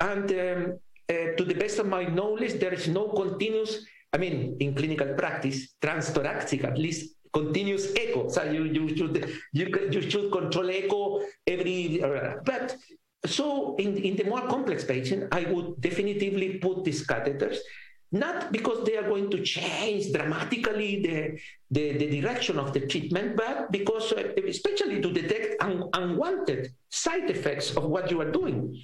And 0.00 0.26
um, 0.30 0.78
uh, 1.10 1.36
to 1.36 1.44
the 1.44 1.54
best 1.54 1.78
of 1.78 1.86
my 1.86 2.04
knowledge, 2.04 2.60
there 2.60 2.74
is 2.74 2.88
no 2.88 3.08
continuous, 3.08 3.84
I 4.12 4.18
mean, 4.18 4.56
in 4.60 4.74
clinical 4.74 5.14
practice, 5.14 5.74
transthoracic, 5.80 6.64
at 6.64 6.78
least 6.78 7.14
continuous 7.32 7.92
echo. 7.96 8.28
So 8.28 8.42
you, 8.44 8.64
you 8.64 8.96
should 8.96 9.30
you, 9.52 9.66
you 9.90 10.02
should 10.10 10.32
control 10.32 10.70
echo 10.70 11.20
every, 11.46 12.02
uh, 12.02 12.36
but 12.44 12.76
so 13.26 13.76
in, 13.76 13.96
in 13.98 14.16
the 14.16 14.24
more 14.24 14.46
complex 14.48 14.84
patient, 14.84 15.28
I 15.32 15.44
would 15.44 15.80
definitively 15.80 16.58
put 16.58 16.84
these 16.84 17.06
catheters 17.06 17.58
not 18.10 18.52
because 18.52 18.84
they 18.86 18.96
are 18.96 19.08
going 19.08 19.30
to 19.30 19.42
change 19.42 20.12
dramatically 20.12 21.02
the, 21.02 21.38
the, 21.70 21.98
the 21.98 22.20
direction 22.20 22.58
of 22.58 22.72
the 22.72 22.86
treatment, 22.86 23.36
but 23.36 23.70
because, 23.70 24.12
uh, 24.12 24.32
especially 24.46 25.00
to 25.02 25.12
detect 25.12 25.62
un- 25.62 25.88
unwanted 25.92 26.72
side 26.88 27.30
effects 27.30 27.76
of 27.76 27.84
what 27.84 28.10
you 28.10 28.20
are 28.20 28.30
doing. 28.30 28.74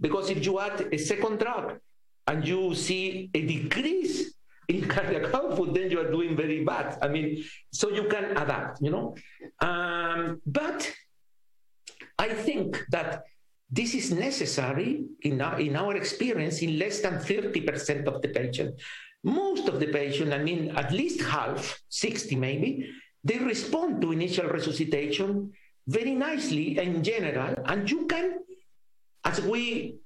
Because 0.00 0.30
if 0.30 0.44
you 0.44 0.60
add 0.60 0.88
a 0.92 0.98
second 0.98 1.38
drug 1.38 1.78
and 2.26 2.46
you 2.46 2.74
see 2.74 3.30
a 3.34 3.40
decrease 3.42 4.34
in 4.68 4.88
cardiac 4.88 5.32
output, 5.34 5.74
then 5.74 5.90
you 5.90 6.00
are 6.00 6.10
doing 6.10 6.36
very 6.36 6.64
bad. 6.64 6.98
I 7.02 7.08
mean, 7.08 7.44
so 7.72 7.90
you 7.90 8.04
can 8.04 8.36
adapt, 8.36 8.80
you 8.80 8.90
know. 8.90 9.14
Um, 9.60 10.40
but 10.46 10.92
I 12.18 12.28
think 12.28 12.84
that 12.90 13.24
this 13.70 13.94
is 13.94 14.12
necessary 14.12 15.04
in 15.22 15.40
our, 15.40 15.58
in 15.58 15.76
our 15.76 15.96
experience 15.96 16.62
in 16.62 16.78
less 16.78 17.00
than 17.00 17.14
30% 17.14 18.06
of 18.06 18.22
the 18.22 18.28
patient. 18.28 18.80
Most 19.24 19.68
of 19.68 19.80
the 19.80 19.86
patient, 19.86 20.32
I 20.32 20.38
mean, 20.38 20.70
at 20.76 20.92
least 20.92 21.20
half, 21.22 21.80
60 21.88 22.36
maybe, 22.36 22.90
they 23.24 23.38
respond 23.38 24.02
to 24.02 24.12
initial 24.12 24.46
resuscitation 24.48 25.52
very 25.88 26.14
nicely 26.14 26.78
in 26.78 27.02
general. 27.02 27.54
And 27.64 27.90
you 27.90 28.06
can, 28.06 28.38
as 29.24 29.40
we, 29.40 29.96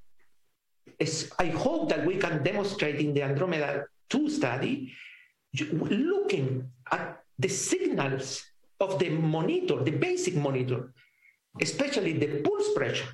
as 1.01 1.31
I 1.39 1.47
hope 1.47 1.89
that 1.91 2.07
we 2.07 2.17
can 2.17 2.43
demonstrate 2.43 3.01
in 3.01 3.15
the 3.15 3.23
Andromeda 3.23 3.87
2 4.11 4.31
study, 4.31 4.93
looking 5.61 6.71
at 6.91 7.21
the 7.39 7.49
signals 7.49 8.45
of 8.81 8.99
the 8.99 9.11
monitor, 9.11 9.83
the 9.83 9.91
basic 9.91 10.35
monitor, 10.37 10.93
especially 11.61 12.13
the 12.13 12.43
pulse 12.43 12.73
pressure, 12.75 13.09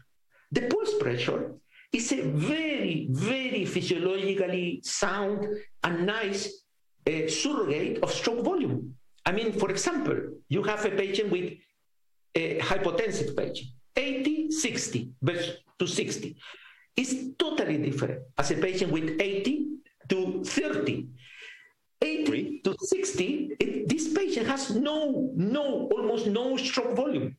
the 0.53 0.63
pulse 0.63 0.95
pressure 1.01 1.55
is 1.93 2.13
a 2.13 2.23
very, 2.23 3.09
very 3.11 3.65
physiologically 3.65 4.81
sound 4.83 5.47
and 5.85 6.07
nice 6.07 6.65
uh, 7.07 7.29
surrogate 7.29 8.03
of 8.03 8.13
stroke 8.13 8.45
volume. 8.45 8.95
I 9.25 9.33
mean, 9.33 9.53
for 9.53 9.71
example, 9.71 10.17
you 10.49 10.63
have 10.65 10.85
a 10.85 10.91
patient 10.91 11.31
with 11.31 11.55
a 12.35 12.59
hypotensive 12.59 13.37
patient, 13.37 13.69
80, 13.97 14.51
60 14.51 15.13
to 15.79 15.87
60. 15.87 16.37
It's 16.97 17.15
totally 17.39 17.79
different 17.79 18.23
as 18.39 18.51
a 18.51 18.57
patient 18.57 18.93
with 18.93 19.21
80 19.21 19.67
to 20.09 20.45
30. 20.45 21.09
80 22.01 22.61
to 22.65 22.77
60, 22.79 23.57
it, 23.59 23.89
this 23.89 24.13
patient 24.13 24.47
has 24.47 24.75
no, 24.75 25.31
no, 25.35 25.89
almost 25.93 26.27
no 26.27 26.57
stroke 26.57 26.95
volume. 26.95 27.37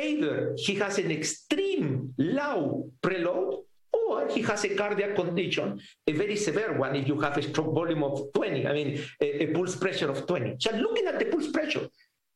Either 0.00 0.54
he 0.56 0.74
has 0.76 0.98
an 0.98 1.10
extreme 1.10 2.14
low 2.18 2.90
preload 3.02 3.62
or 3.92 4.28
he 4.28 4.42
has 4.42 4.64
a 4.64 4.74
cardiac 4.74 5.16
condition, 5.16 5.80
a 6.06 6.12
very 6.12 6.36
severe 6.36 6.78
one 6.78 6.94
if 6.94 7.08
you 7.08 7.18
have 7.20 7.36
a 7.36 7.42
stroke 7.42 7.74
volume 7.74 8.04
of 8.04 8.32
20, 8.34 8.66
I 8.66 8.72
mean, 8.72 9.02
a, 9.20 9.44
a 9.44 9.46
pulse 9.52 9.76
pressure 9.76 10.10
of 10.10 10.26
20. 10.26 10.56
So 10.60 10.70
looking 10.76 11.06
at 11.06 11.18
the 11.18 11.26
pulse 11.26 11.50
pressure, 11.50 11.88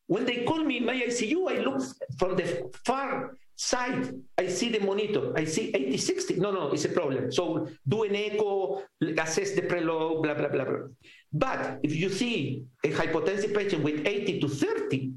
when 0.07 0.25
they 0.25 0.45
call 0.45 0.65
me 0.65 0.79
in 0.79 0.87
my 0.87 0.95
ICU, 0.95 1.51
I 1.51 1.63
look 1.63 1.83
from 2.19 2.37
the 2.37 2.69
far 2.85 3.37
side, 3.61 4.09
I 4.39 4.49
see 4.49 4.71
the 4.71 4.81
monitor, 4.81 5.37
I 5.37 5.45
see 5.45 5.71
80, 5.75 5.99
60. 5.99 6.41
No, 6.41 6.51
no, 6.51 6.73
it's 6.73 6.87
a 6.87 6.89
problem. 6.89 7.31
So 7.31 7.69
do 7.87 8.05
an 8.05 8.17
echo, 8.17 8.83
assess 9.19 9.53
the 9.53 9.63
preload, 9.63 10.23
blah, 10.23 10.33
blah, 10.33 10.49
blah, 10.49 10.65
blah. 10.65 10.89
But 11.31 11.79
if 11.83 11.95
you 11.95 12.09
see 12.09 12.65
a 12.83 12.89
hypotensive 12.89 13.55
patient 13.55 13.85
with 13.85 14.07
80 14.07 14.41
to 14.41 14.49
30, 14.49 15.13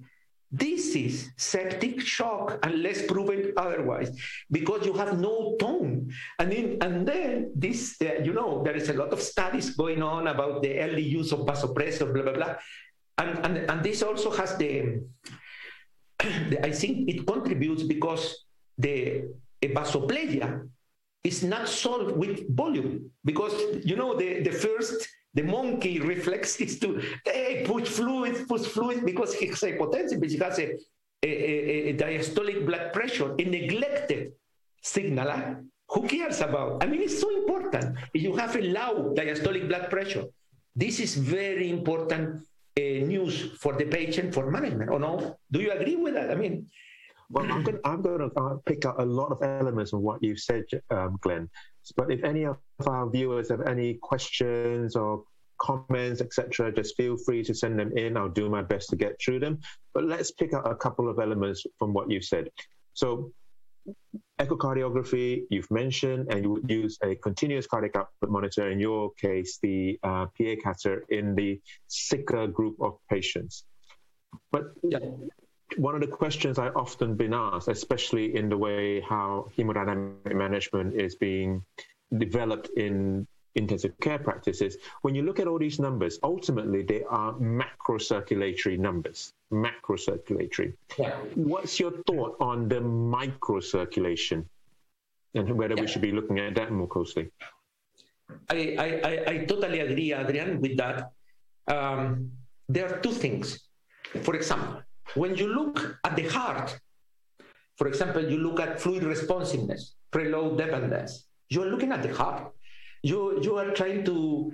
this 0.52 0.94
is 0.94 1.32
septic 1.38 2.02
shock 2.02 2.60
unless 2.64 3.08
proven 3.08 3.54
otherwise, 3.56 4.12
because 4.52 4.86
you 4.86 4.94
have 4.94 5.18
no 5.18 5.56
tone. 5.58 6.12
And 6.38 6.52
then, 6.52 6.78
and 6.82 7.08
then 7.08 7.52
this, 7.56 7.96
uh, 8.02 8.22
you 8.22 8.34
know, 8.34 8.62
there 8.62 8.76
is 8.76 8.90
a 8.90 8.94
lot 8.94 9.14
of 9.14 9.22
studies 9.22 9.70
going 9.72 10.04
on 10.04 10.28
about 10.28 10.62
the 10.62 10.80
early 10.80 11.02
use 11.02 11.32
of 11.32 11.48
vasopressor, 11.48 12.14
blah, 12.14 12.24
blah, 12.24 12.34
blah. 12.34 12.56
And, 13.18 13.40
and, 13.46 13.58
and 13.72 13.84
this 13.84 14.04
also 14.04 14.32
has 14.32 14.58
the 14.58 15.00
I 16.63 16.72
think 16.72 17.10
it 17.10 17.25
contributes 17.25 17.84
because 17.84 18.46
the 18.77 19.30
vasoplegia 19.62 20.68
is 21.24 21.44
not 21.44 21.70
solved 21.70 22.18
with 22.18 22.56
volume 22.56 23.10
because, 23.24 23.53
you 23.84 23.96
know, 23.96 24.18
the, 24.18 24.42
the 24.42 24.51
first 24.51 25.08
the 25.34 25.44
monkey 25.44 26.00
reflex 26.12 26.58
is 26.58 26.80
to 26.80 27.01
hey, 27.25 27.63
push 27.65 27.88
fluid, 27.88 28.48
push 28.48 28.62
fluid 28.62 29.06
because 29.06 29.34
he 29.34 29.48
has 29.48 29.62
hypotension, 29.62 30.20
but 30.20 30.30
he 30.30 30.38
has 30.38 30.60
a, 30.60 30.77
a, 31.24 31.89
a, 31.89 31.94
diastolic 31.98 32.65
blood 32.65 32.94
pressure, 32.94 33.34
a 33.39 33.44
neglected 33.44 34.34
signal. 34.82 35.30
Ah? 35.30 35.56
Who 35.89 36.08
cares 36.08 36.42
about? 36.42 36.84
I 36.84 36.88
mean, 36.88 37.01
it's 37.01 37.20
so 37.20 37.30
important. 37.36 37.98
If 38.13 38.22
you 38.22 38.36
have 38.36 38.56
a 38.56 38.62
low 38.62 39.13
diastolic 39.15 39.68
blood 39.68 39.89
pressure, 39.89 40.25
this 40.75 41.00
is 41.00 41.15
very 41.15 41.70
important 41.70 42.42
news 42.77 43.51
for 43.60 43.74
the 43.74 43.86
patient 43.86 44.34
for 44.34 44.50
management. 44.50 44.89
Or 44.89 45.00
no? 45.00 45.38
Do 45.51 45.62
you 45.62 45.72
agree 45.72 45.96
with 45.96 46.13
that? 46.15 46.32
I 46.32 46.36
mean, 46.36 46.68
well, 47.30 47.51
I'm 47.51 47.63
going, 47.63 47.80
I'm 47.84 48.01
going 48.01 48.30
to 48.30 48.39
uh, 48.39 48.58
pick 48.65 48.86
up 48.86 49.00
a 49.00 49.06
lot 49.06 49.32
of 49.32 49.42
elements 49.42 49.94
of 49.94 50.01
what 50.01 50.24
you 50.24 50.36
said, 50.36 50.65
um, 50.92 51.18
Glenn. 51.22 51.50
But 51.98 52.12
if 52.12 52.24
any 52.24 52.46
of 52.46 52.58
our 52.88 53.10
viewers 53.10 53.50
have 53.50 53.62
any 53.62 53.96
questions 53.96 54.96
or 54.96 55.24
comments, 55.60 56.22
etc., 56.22 56.72
just 56.72 56.96
feel 56.96 57.18
free 57.18 57.44
to 57.44 57.53
send 57.53 57.80
them 57.80 57.92
in. 57.98 58.18
I'll 58.18 58.30
do 58.30 58.50
my 58.50 58.62
best 58.62 58.89
to 58.89 58.96
get 58.96 59.20
through 59.20 59.39
them. 59.39 59.60
But 59.94 60.06
let's 60.06 60.32
pick 60.32 60.53
up 60.53 60.65
a 60.65 60.75
couple 60.75 61.10
of 61.10 61.20
elements 61.20 61.65
from 61.80 61.94
what 61.94 62.10
you 62.10 62.22
said. 62.22 62.50
So, 62.94 63.32
echocardiography, 64.40 65.44
you've 65.50 65.70
mentioned, 65.72 66.28
and 66.32 66.44
you 66.44 66.52
would 66.52 66.70
use 66.70 66.98
a 67.04 67.16
continuous 67.16 67.68
cardiac 67.68 67.96
output 67.96 68.30
monitor, 68.30 68.70
in 68.70 68.80
your 68.80 69.12
case, 69.13 69.60
the 69.62 70.00
uh, 70.04 70.25
PA 70.38 70.56
catheter 70.63 71.04
in 71.10 71.36
the 71.36 71.62
sicker 71.88 72.48
group 72.48 72.75
of 72.82 72.98
patients. 73.10 73.66
But 74.52 74.63
yeah 74.84 75.00
one 75.78 75.96
of 75.96 76.02
the 76.02 76.08
questions 76.08 76.60
I've 76.60 76.75
often 76.75 77.16
been 77.16 77.34
asked, 77.34 77.68
especially 77.68 78.36
in 78.36 78.50
the 78.50 78.58
way 78.58 79.02
how 79.02 79.50
hemodynamic 79.58 80.36
management 80.36 81.00
is 81.00 81.16
being 81.16 81.63
developed 82.16 82.70
in 82.78 83.28
intensive 83.56 83.98
care 84.00 84.20
practices, 84.20 84.78
when 85.02 85.16
you 85.16 85.22
look 85.24 85.40
at 85.40 85.48
all 85.48 85.60
these 85.60 85.80
numbers, 85.80 86.20
ultimately 86.24 86.84
they 86.84 87.04
are 87.10 87.34
macrocirculatory 87.34 88.78
numbers. 88.80 89.34
Macrocirculatory. 89.52 90.74
Yeah. 90.98 91.16
What's 91.36 91.80
your 91.80 91.92
thought 92.08 92.38
on 92.40 92.68
the 92.68 92.82
microcirculation 92.82 94.46
and 95.36 95.58
whether 95.58 95.76
yeah. 95.76 95.82
we 95.82 95.88
should 95.88 96.02
be 96.02 96.12
looking 96.12 96.40
at 96.40 96.56
that 96.56 96.72
more 96.72 96.88
closely? 96.88 97.30
I, 98.50 98.76
I, 98.80 99.32
I 99.32 99.46
totally 99.46 99.80
agree, 99.80 100.14
Adrian, 100.14 100.62
with 100.62 100.78
that. 100.78 101.12
Um, 101.68 102.32
there 102.68 102.92
are 102.92 103.00
two 103.00 103.12
things. 103.12 103.60
For 104.22 104.36
example, 104.36 104.82
when 105.16 105.36
you 105.36 105.48
look 105.48 106.00
at 106.04 106.16
the 106.16 106.28
heart, 106.28 106.80
for 107.78 107.88
example, 107.88 108.24
you 108.24 108.38
look 108.38 108.60
at 108.60 108.80
fluid 108.80 109.04
responsiveness, 109.04 109.96
preload 110.12 110.58
dependence, 110.58 111.28
you're 111.50 111.66
looking 111.66 111.92
at 111.92 112.04
the 112.04 112.14
heart. 112.14 112.52
You 113.04 113.40
you 113.42 113.58
are 113.58 113.72
trying 113.72 114.04
to 114.06 114.52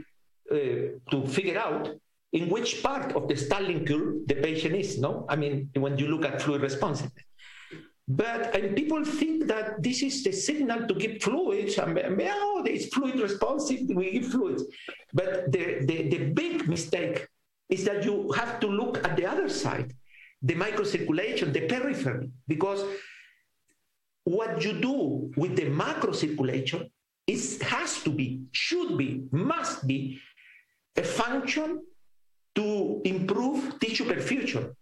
uh, 0.51 0.83
to 1.11 1.27
figure 1.27 1.57
out 1.57 1.89
in 2.33 2.49
which 2.49 2.83
part 2.83 3.15
of 3.15 3.27
the 3.27 3.35
Starling 3.35 3.85
curve 3.85 4.27
the 4.27 4.35
patient 4.35 4.75
is. 4.75 4.99
No, 4.99 5.25
I 5.29 5.35
mean 5.35 5.69
when 5.75 5.97
you 5.97 6.07
look 6.07 6.25
at 6.25 6.41
fluid 6.41 6.61
responsiveness. 6.61 7.23
But 8.09 8.55
and 8.55 8.75
people 8.75 9.05
think 9.05 9.47
that 9.47 9.83
this 9.83 10.01
is 10.01 10.23
the 10.23 10.31
signal 10.31 10.87
to 10.87 10.95
give 10.95 11.21
fluids. 11.21 11.77
And, 11.77 11.95
oh, 11.99 12.63
it's 12.65 12.87
fluid 12.87 13.19
responsive, 13.19 13.81
we 13.87 14.13
give 14.13 14.31
fluids. 14.31 14.63
But 15.13 15.51
the, 15.51 15.85
the, 15.85 16.09
the 16.09 16.31
big 16.31 16.67
mistake 16.67 17.27
is 17.69 17.85
that 17.85 18.03
you 18.03 18.31
have 18.31 18.59
to 18.61 18.67
look 18.67 19.05
at 19.05 19.15
the 19.15 19.27
other 19.27 19.47
side, 19.47 19.93
the 20.41 20.55
microcirculation, 20.55 21.53
the 21.53 21.67
periphery, 21.67 22.31
because 22.47 22.83
what 24.23 24.63
you 24.63 24.73
do 24.81 25.31
with 25.37 25.55
the 25.55 25.65
macrocirculation 25.65 26.89
is 27.29 27.61
has 27.61 28.01
to 28.03 28.09
be, 28.09 28.41
should 28.51 28.97
be, 28.97 29.09
must 29.31 29.85
be 29.85 30.19
a 30.97 31.03
function 31.03 31.81
to 32.55 33.01
improve 33.05 33.79
tissue 33.79 34.05
perfusion. 34.05 34.73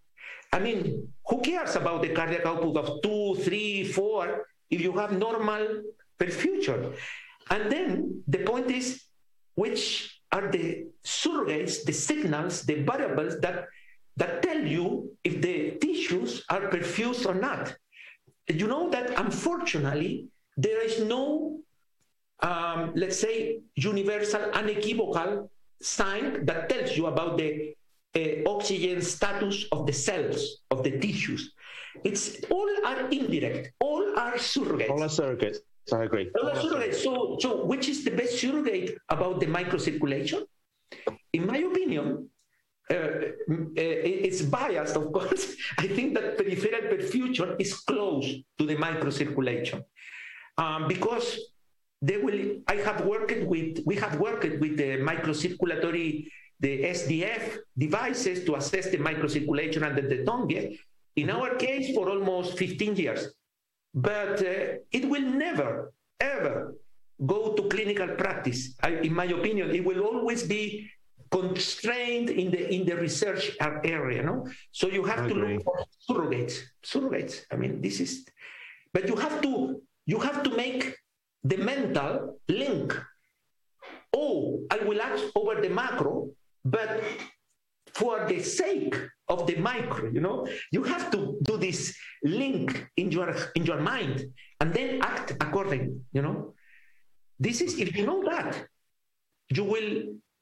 I 0.54 0.60
mean, 0.60 1.12
who 1.28 1.42
cares 1.42 1.76
about 1.76 2.02
the 2.02 2.10
cardiac 2.16 2.46
output 2.46 2.78
of 2.78 3.02
two, 3.04 3.36
three, 3.44 3.84
four 3.84 4.48
if 4.70 4.80
you 4.82 4.94
have 4.94 5.12
normal 5.12 5.84
perfusion? 6.18 6.96
And 7.50 7.72
then 7.72 8.24
the 8.28 8.40
point 8.40 8.72
is, 8.72 9.04
which 9.56 10.22
are 10.32 10.48
the 10.50 10.88
surrogates, 11.06 11.84
the 11.84 11.94
signals, 11.94 12.64
the 12.64 12.84
variables 12.84 13.40
that, 13.42 13.66
that 14.16 14.42
tell 14.42 14.60
you 14.60 15.12
if 15.24 15.42
the 15.42 15.78
tissues 15.82 16.44
are 16.50 16.70
perfused 16.70 17.26
or 17.26 17.36
not? 17.36 17.76
You 18.48 18.68
know 18.68 18.90
that 18.92 19.20
unfortunately, 19.20 20.30
there 20.56 20.82
is 20.82 21.04
no, 21.04 21.60
um, 22.42 22.94
let's 22.96 23.20
say, 23.20 23.60
universal, 23.76 24.42
unequivocal 24.54 25.50
sign 25.82 26.46
that 26.46 26.70
tells 26.70 26.96
you 26.98 27.08
about 27.08 27.38
the 27.38 27.76
uh, 28.16 28.50
oxygen 28.50 29.02
status 29.02 29.66
of 29.72 29.86
the 29.86 29.94
cells, 29.94 30.62
of 30.72 30.84
the 30.84 31.00
tissues. 31.00 31.54
It's 32.04 32.44
all 32.50 32.70
are 32.86 33.08
indirect, 33.10 33.74
all 33.80 34.18
are 34.18 34.36
surrogates. 34.36 34.90
All 34.90 35.04
are 35.04 35.08
surrogates. 35.08 35.58
I 35.92 36.04
agree. 36.04 36.30
All, 36.40 36.50
all 36.50 36.58
are 36.58 36.62
surrogates. 36.62 36.96
So, 36.96 37.38
so 37.40 37.66
which 37.66 37.90
is 37.90 38.04
the 38.04 38.12
best 38.12 38.38
surrogate 38.40 38.98
about 39.10 39.40
the 39.40 39.48
microcirculation? 39.48 40.44
In 41.34 41.46
my 41.46 41.58
opinion, 41.58 42.30
uh, 42.90 42.94
uh, 42.94 43.30
it's 43.76 44.42
biased, 44.42 44.96
of 44.96 45.12
course. 45.12 45.56
I 45.78 45.88
think 45.88 46.14
that 46.16 46.38
peripheral 46.38 46.84
perfusion 46.94 47.56
is 47.60 47.74
close 47.74 48.26
to 48.58 48.66
the 48.66 48.76
microcirculation 48.76 49.84
um, 50.58 50.88
because 50.88 51.40
they 52.02 52.18
will. 52.18 52.62
I 52.68 52.76
have 52.76 53.06
worked 53.06 53.44
with. 53.44 53.80
We 53.86 53.96
have 53.96 54.20
worked 54.20 54.44
with 54.60 54.78
the 54.78 54.98
microcirculatory 54.98 56.28
the 56.60 56.84
SDF 56.84 57.58
devices 57.78 58.44
to 58.46 58.56
assess 58.56 58.90
the 58.90 58.98
microcirculation 58.98 59.84
under 59.84 60.02
the 60.02 60.24
tongue. 60.24 60.52
In 61.16 61.30
our 61.30 61.56
case, 61.56 61.94
for 61.94 62.10
almost 62.10 62.58
15 62.58 62.96
years. 62.96 63.34
But 63.94 64.42
uh, 64.42 64.78
it 64.92 65.10
will 65.10 65.22
never, 65.22 65.94
ever 66.20 66.76
go 67.26 67.54
to 67.54 67.64
clinical 67.64 68.08
practice. 68.16 68.76
I, 68.82 68.90
in 69.02 69.14
my 69.14 69.26
opinion, 69.26 69.72
it 69.72 69.84
will 69.84 70.02
always 70.02 70.44
be 70.44 70.90
constrained 71.32 72.30
in 72.30 72.52
the 72.52 72.72
in 72.74 72.86
the 72.86 72.96
research 72.96 73.52
area. 73.84 74.22
No, 74.24 74.48
so 74.72 74.88
you 74.88 75.04
have 75.04 75.26
I 75.26 75.28
to 75.30 75.34
agree. 75.34 75.54
look 75.56 75.64
for 75.64 75.86
surrogates. 76.08 76.60
Surrogates. 76.86 77.42
I 77.52 77.56
mean, 77.56 77.82
this 77.82 78.00
is, 78.00 78.26
but 78.94 79.08
you 79.08 79.16
have 79.16 79.42
to 79.42 79.82
you 80.06 80.20
have 80.20 80.44
to 80.44 80.56
make 80.56 80.96
the 81.48 81.58
mental 81.58 82.40
link. 82.48 82.88
Oh, 84.16 84.66
I 84.72 84.78
will 84.88 85.02
act 85.02 85.22
over 85.36 85.62
the 85.62 85.70
macro, 85.70 86.30
but 86.66 87.02
for 87.94 88.26
the 88.28 88.42
sake 88.42 88.96
of 89.28 89.48
the 89.48 89.56
micro, 89.56 90.10
you 90.10 90.22
know, 90.22 90.48
you 90.72 90.84
have 90.84 91.12
to 91.12 91.38
do 91.44 91.58
this 91.58 91.96
link 92.24 92.88
in 92.98 93.12
your 93.12 93.30
in 93.56 93.66
your 93.66 93.80
mind 93.80 94.26
and 94.60 94.74
then 94.74 95.02
act 95.02 95.32
accordingly, 95.32 95.96
you 96.14 96.22
know. 96.22 96.54
This 97.40 97.62
is 97.62 97.78
if 97.80 97.96
you 97.96 98.06
know 98.06 98.24
that, 98.26 98.68
you 99.50 99.64
will 99.64 99.90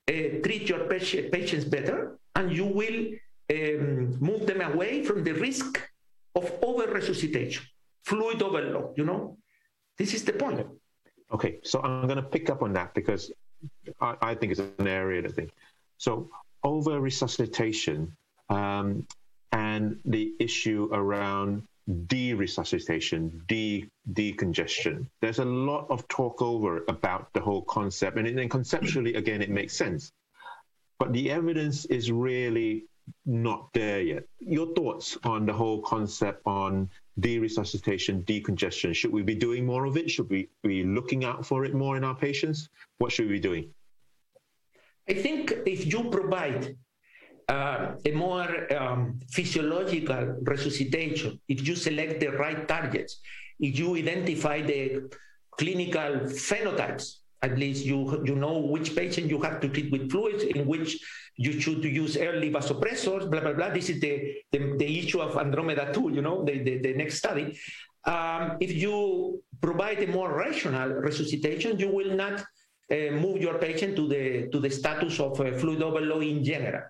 uh, 0.10 0.30
treat 0.44 0.70
your 0.70 0.88
patients 0.88 1.66
better 1.66 2.18
and 2.36 2.52
you 2.52 2.66
will 2.66 2.98
um, 3.56 4.18
move 4.20 4.46
them 4.48 4.62
away 4.62 5.04
from 5.04 5.24
the 5.24 5.34
risk 5.34 5.82
of 6.36 6.52
over 6.62 6.86
resuscitation, 6.92 7.64
fluid 8.06 8.42
overload, 8.42 8.98
you 8.98 9.06
know. 9.06 9.38
This 9.98 10.14
is 10.14 10.24
the 10.24 10.34
point. 10.34 10.66
Okay, 11.32 11.60
so 11.64 11.82
I'm 11.82 12.08
going 12.08 12.18
to 12.18 12.30
pick 12.30 12.50
up 12.50 12.62
on 12.62 12.74
that 12.74 12.94
because 12.94 13.32
I, 14.00 14.16
I 14.22 14.36
think 14.36 14.52
it's 14.52 14.62
an 14.62 14.88
area 14.88 15.22
that 15.22 15.32
I 15.32 15.34
think 15.34 15.52
so 15.98 16.30
over 16.64 17.00
resuscitation 17.00 18.16
um, 18.50 19.06
and 19.52 20.00
the 20.06 20.34
issue 20.40 20.90
around 20.92 21.64
de-resuscitation, 22.08 23.44
de 23.48 23.88
decongestion. 24.14 25.06
There's 25.22 25.40
a 25.40 25.46
lot 25.46 25.86
of 25.90 26.08
talk 26.08 26.42
over 26.42 26.84
about 26.88 27.32
the 27.34 27.40
whole 27.40 27.62
concept, 27.64 28.18
and 28.18 28.38
then 28.38 28.50
conceptually, 28.50 29.14
again, 29.16 29.42
it 29.42 29.50
makes 29.50 29.76
sense. 29.76 30.12
But 30.98 31.14
the 31.14 31.30
evidence 31.30 31.86
is 31.86 32.12
really 32.12 32.86
not 33.26 33.70
there 33.74 34.02
yet. 34.02 34.24
Your 34.40 34.74
thoughts 34.74 35.18
on 35.24 35.46
the 35.46 35.54
whole 35.54 35.82
concept 35.82 36.42
on 36.46 36.90
de-resuscitation, 37.20 38.24
decongestion? 38.24 38.94
Should 38.94 39.12
we 39.12 39.24
be 39.24 39.36
doing 39.36 39.66
more 39.66 39.86
of 39.86 39.98
it? 39.98 40.10
Should 40.10 40.30
we 40.30 40.50
be 40.64 40.84
looking 40.84 41.24
out 41.24 41.46
for 41.46 41.66
it 41.66 41.74
more 41.74 41.98
in 41.98 42.04
our 42.04 42.16
patients? 42.16 42.70
What 42.98 43.12
should 43.12 43.28
we 43.28 43.34
be 43.34 43.40
doing? 43.40 43.70
I 45.08 45.14
think 45.14 45.54
if 45.66 45.86
you 45.86 46.10
provide 46.10 46.76
uh, 47.48 47.92
a 48.04 48.12
more 48.12 48.74
um, 48.74 49.20
physiological 49.30 50.38
resuscitation, 50.42 51.40
if 51.48 51.68
you 51.68 51.76
select 51.76 52.20
the 52.20 52.30
right 52.30 52.68
targets, 52.68 53.20
if 53.60 53.78
you 53.78 53.96
identify 53.96 54.62
the 54.62 55.10
clinical 55.58 56.28
phenotypes, 56.50 57.18
at 57.42 57.58
least 57.58 57.86
you, 57.86 58.24
you 58.26 58.36
know 58.36 58.58
which 58.58 58.96
patient 58.96 59.30
you 59.30 59.40
have 59.42 59.62
to 59.62 59.70
treat 59.70 59.92
with 59.92 60.12
fluids, 60.12 60.44
in 60.44 60.66
which 60.66 61.00
you 61.38 61.60
should 61.60 61.84
use 61.84 62.18
early 62.18 62.52
vasopressors, 62.52 63.30
blah, 63.30 63.42
blah, 63.42 63.54
blah. 63.54 63.70
This 63.70 63.90
is 63.90 64.00
the, 64.00 64.36
the, 64.52 64.76
the 64.78 65.00
issue 65.00 65.20
of 65.20 65.38
Andromeda 65.38 65.92
2, 65.94 66.12
you 66.14 66.22
know, 66.22 66.44
the, 66.46 66.64
the, 66.64 66.78
the 66.80 66.94
next 66.94 67.18
study. 67.18 67.58
Um, 68.06 68.58
if 68.60 68.72
you 68.74 69.44
provide 69.62 70.02
a 70.04 70.08
more 70.08 70.38
rational 70.38 70.90
resuscitation, 70.90 71.78
you 71.80 71.90
will 71.90 72.16
not 72.16 72.40
uh, 72.92 73.12
move 73.12 73.42
your 73.42 73.58
patient 73.58 73.96
to 73.96 74.08
the 74.08 74.48
to 74.52 74.60
the 74.60 74.70
status 74.70 75.20
of 75.20 75.40
uh, 75.42 75.52
fluid 75.54 75.82
overload 75.82 76.24
in 76.24 76.44
general. 76.44 76.84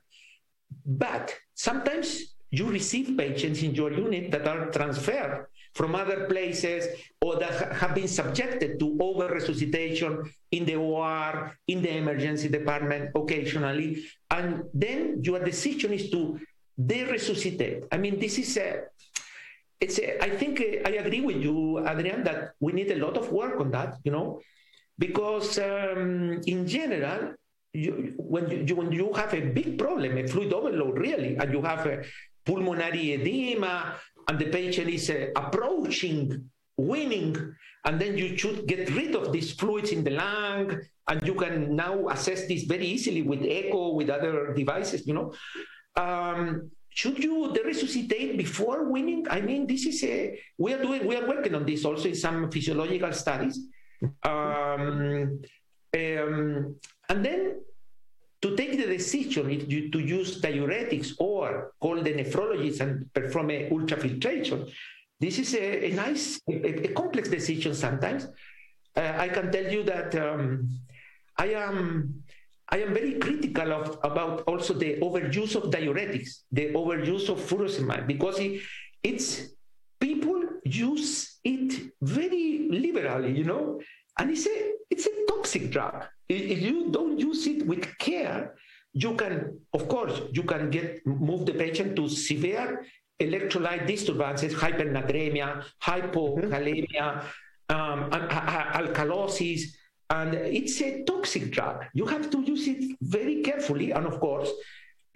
But 0.86 1.34
sometimes 1.54 2.36
you 2.52 2.70
receive 2.70 3.18
patients 3.18 3.64
in 3.64 3.74
your 3.74 3.94
unit 3.94 4.30
that 4.32 4.46
are 4.46 4.70
transferred 4.72 5.48
from 5.76 5.94
other 5.94 6.26
places 6.26 6.88
or 7.22 7.36
that 7.36 7.74
have 7.74 7.94
been 7.94 8.08
subjected 8.08 8.80
to 8.80 8.98
over 9.00 9.28
resuscitation 9.28 10.24
in 10.52 10.66
the 10.66 10.76
OR, 10.76 11.56
in 11.68 11.82
the 11.82 11.98
emergency 11.98 12.48
department 12.48 13.12
occasionally. 13.14 14.04
And 14.32 14.64
then 14.74 15.20
your 15.22 15.44
decision 15.44 15.94
is 15.94 16.10
to 16.12 16.40
de 16.80 17.04
resuscitate. 17.04 17.84
I 17.92 17.98
mean, 17.98 18.20
this 18.20 18.40
is 18.40 18.58
a 18.58 18.84
it's 19.80 20.00
a, 20.00 20.24
I 20.24 20.30
think 20.30 20.62
uh, 20.62 20.88
I 20.88 20.94
agree 21.04 21.22
with 21.22 21.38
you, 21.38 21.86
Adrian, 21.86 22.24
that 22.24 22.54
we 22.60 22.72
need 22.72 22.92
a 22.92 22.96
lot 22.96 23.18
of 23.18 23.32
work 23.32 23.60
on 23.60 23.72
that, 23.72 23.98
you 24.06 24.12
know, 24.12 24.40
because 24.98 25.60
um, 25.60 26.42
in 26.48 26.66
general, 26.66 27.34
you, 27.74 28.14
when, 28.18 28.66
you, 28.66 28.76
when 28.76 28.92
you 28.94 29.12
have 29.14 29.34
a 29.34 29.42
big 29.42 29.78
problem, 29.78 30.18
a 30.18 30.28
fluid 30.28 30.54
overload 30.54 30.98
really, 30.98 31.36
and 31.36 31.52
you 31.52 31.62
have 31.62 31.86
a 31.86 32.04
pulmonary 32.46 33.14
edema, 33.14 33.96
and 34.28 34.40
the 34.40 34.50
patient 34.50 34.90
is 34.90 35.10
uh, 35.10 35.28
approaching 35.36 36.50
weaning, 36.78 37.56
and 37.86 38.00
then 38.00 38.18
you 38.18 38.38
should 38.38 38.68
get 38.68 38.90
rid 38.96 39.16
of 39.16 39.32
these 39.32 39.54
fluids 39.54 39.92
in 39.92 40.04
the 40.04 40.12
lung, 40.12 40.80
and 41.08 41.26
you 41.26 41.36
can 41.36 41.76
now 41.76 42.08
assess 42.10 42.48
this 42.48 42.64
very 42.64 42.86
easily 42.86 43.22
with 43.22 43.44
echo, 43.44 43.94
with 43.94 44.10
other 44.10 44.54
devices, 44.54 45.06
you 45.08 45.14
know. 45.14 45.34
Um, 45.96 46.72
should 46.90 47.20
you 47.24 47.52
resuscitate 47.54 48.38
before 48.38 48.90
weaning? 48.90 49.26
I 49.30 49.42
mean, 49.42 49.68
this 49.68 49.86
is 49.86 50.04
a 50.04 50.40
we 50.58 50.74
are 50.74 50.82
doing 50.82 51.06
we 51.06 51.16
are 51.16 51.28
working 51.28 51.54
on 51.54 51.66
this 51.66 51.84
also 51.84 52.08
in 52.08 52.16
some 52.16 52.50
physiological 52.50 53.12
studies. 53.12 53.60
Um, 54.24 55.42
um, 55.96 56.76
and 57.10 57.26
then 57.26 57.62
to 58.46 58.56
take 58.56 58.78
the 58.78 58.86
decision 58.86 59.46
to 59.92 60.00
use 60.00 60.40
diuretics 60.40 61.14
or 61.18 61.72
call 61.82 61.98
the 62.04 62.14
nephrologist 62.14 62.80
and 62.80 63.12
perform 63.12 63.50
a 63.50 63.70
ultrafiltration, 63.72 64.70
this 65.20 65.40
is 65.40 65.56
a, 65.56 65.88
a 65.88 65.92
nice, 65.94 66.40
a, 66.48 66.86
a, 66.86 66.94
complex 66.94 67.28
decision 67.28 67.74
sometimes. 67.74 68.28
Uh, 68.96 69.14
I 69.18 69.30
can 69.30 69.52
tell 69.52 69.66
you 69.66 69.82
that 69.84 70.14
um, 70.16 70.70
I 71.38 71.48
am 71.54 72.24
I 72.70 72.78
am 72.80 72.94
very 72.94 73.14
critical 73.14 73.74
of 73.74 74.00
about 74.04 74.42
also 74.42 74.74
the 74.74 74.98
overuse 75.02 75.56
of 75.56 75.72
diuretics, 75.72 76.44
the 76.52 76.72
overuse 76.74 77.30
of 77.30 77.40
furosemide, 77.40 78.06
because 78.06 78.38
it, 78.40 78.62
it's 79.04 79.28
people 80.00 80.42
use 80.64 81.40
it 81.44 81.92
very 82.02 82.68
liberally, 82.70 83.32
you 83.38 83.44
know. 83.44 83.82
And 84.20 84.30
he 84.30 84.36
said, 84.36 84.74
it's 84.90 85.06
a 85.06 85.26
toxic 85.28 85.72
drug. 85.72 86.06
If 86.28 86.62
you 86.62 86.90
don't 86.90 87.20
use 87.20 87.46
it 87.46 87.68
with 87.68 87.86
you 88.94 89.16
can, 89.16 89.60
of 89.74 89.88
course, 89.88 90.22
you 90.32 90.44
can 90.44 90.70
get 90.70 91.06
move 91.06 91.46
the 91.46 91.54
patient 91.54 91.96
to 91.98 92.08
severe 92.08 92.86
electrolyte 93.20 93.86
disturbances, 93.88 94.54
hypernatremia, 94.54 95.64
hypokalemia, 95.82 97.24
um, 97.70 98.10
alkalosis, 98.12 99.62
and 100.10 100.34
it's 100.34 100.82
a 100.82 101.04
toxic 101.04 101.52
drug. 101.52 101.86
You 101.94 102.06
have 102.06 102.30
to 102.30 102.42
use 102.42 102.68
it 102.68 102.98
very 103.02 103.42
carefully, 103.42 103.92
and 103.92 104.06
of 104.06 104.20
course, 104.20 104.50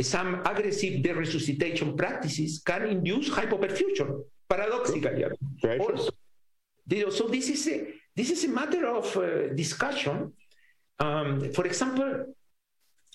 some 0.02 0.36
aggressive 0.46 1.04
resuscitation 1.16 1.96
practices 1.96 2.62
can 2.66 2.84
induce 2.88 3.30
hypoperfusion, 3.30 4.24
paradoxically. 4.48 5.26
Also. 5.80 6.12
So 7.12 7.28
this 7.28 7.50
is 7.50 7.68
a 7.68 7.88
this 8.16 8.32
is 8.32 8.44
a 8.46 8.50
matter 8.50 8.88
of 8.88 9.06
uh, 9.16 9.54
discussion. 9.54 10.34
Um, 11.00 11.54
for 11.54 11.66
example, 11.66 12.34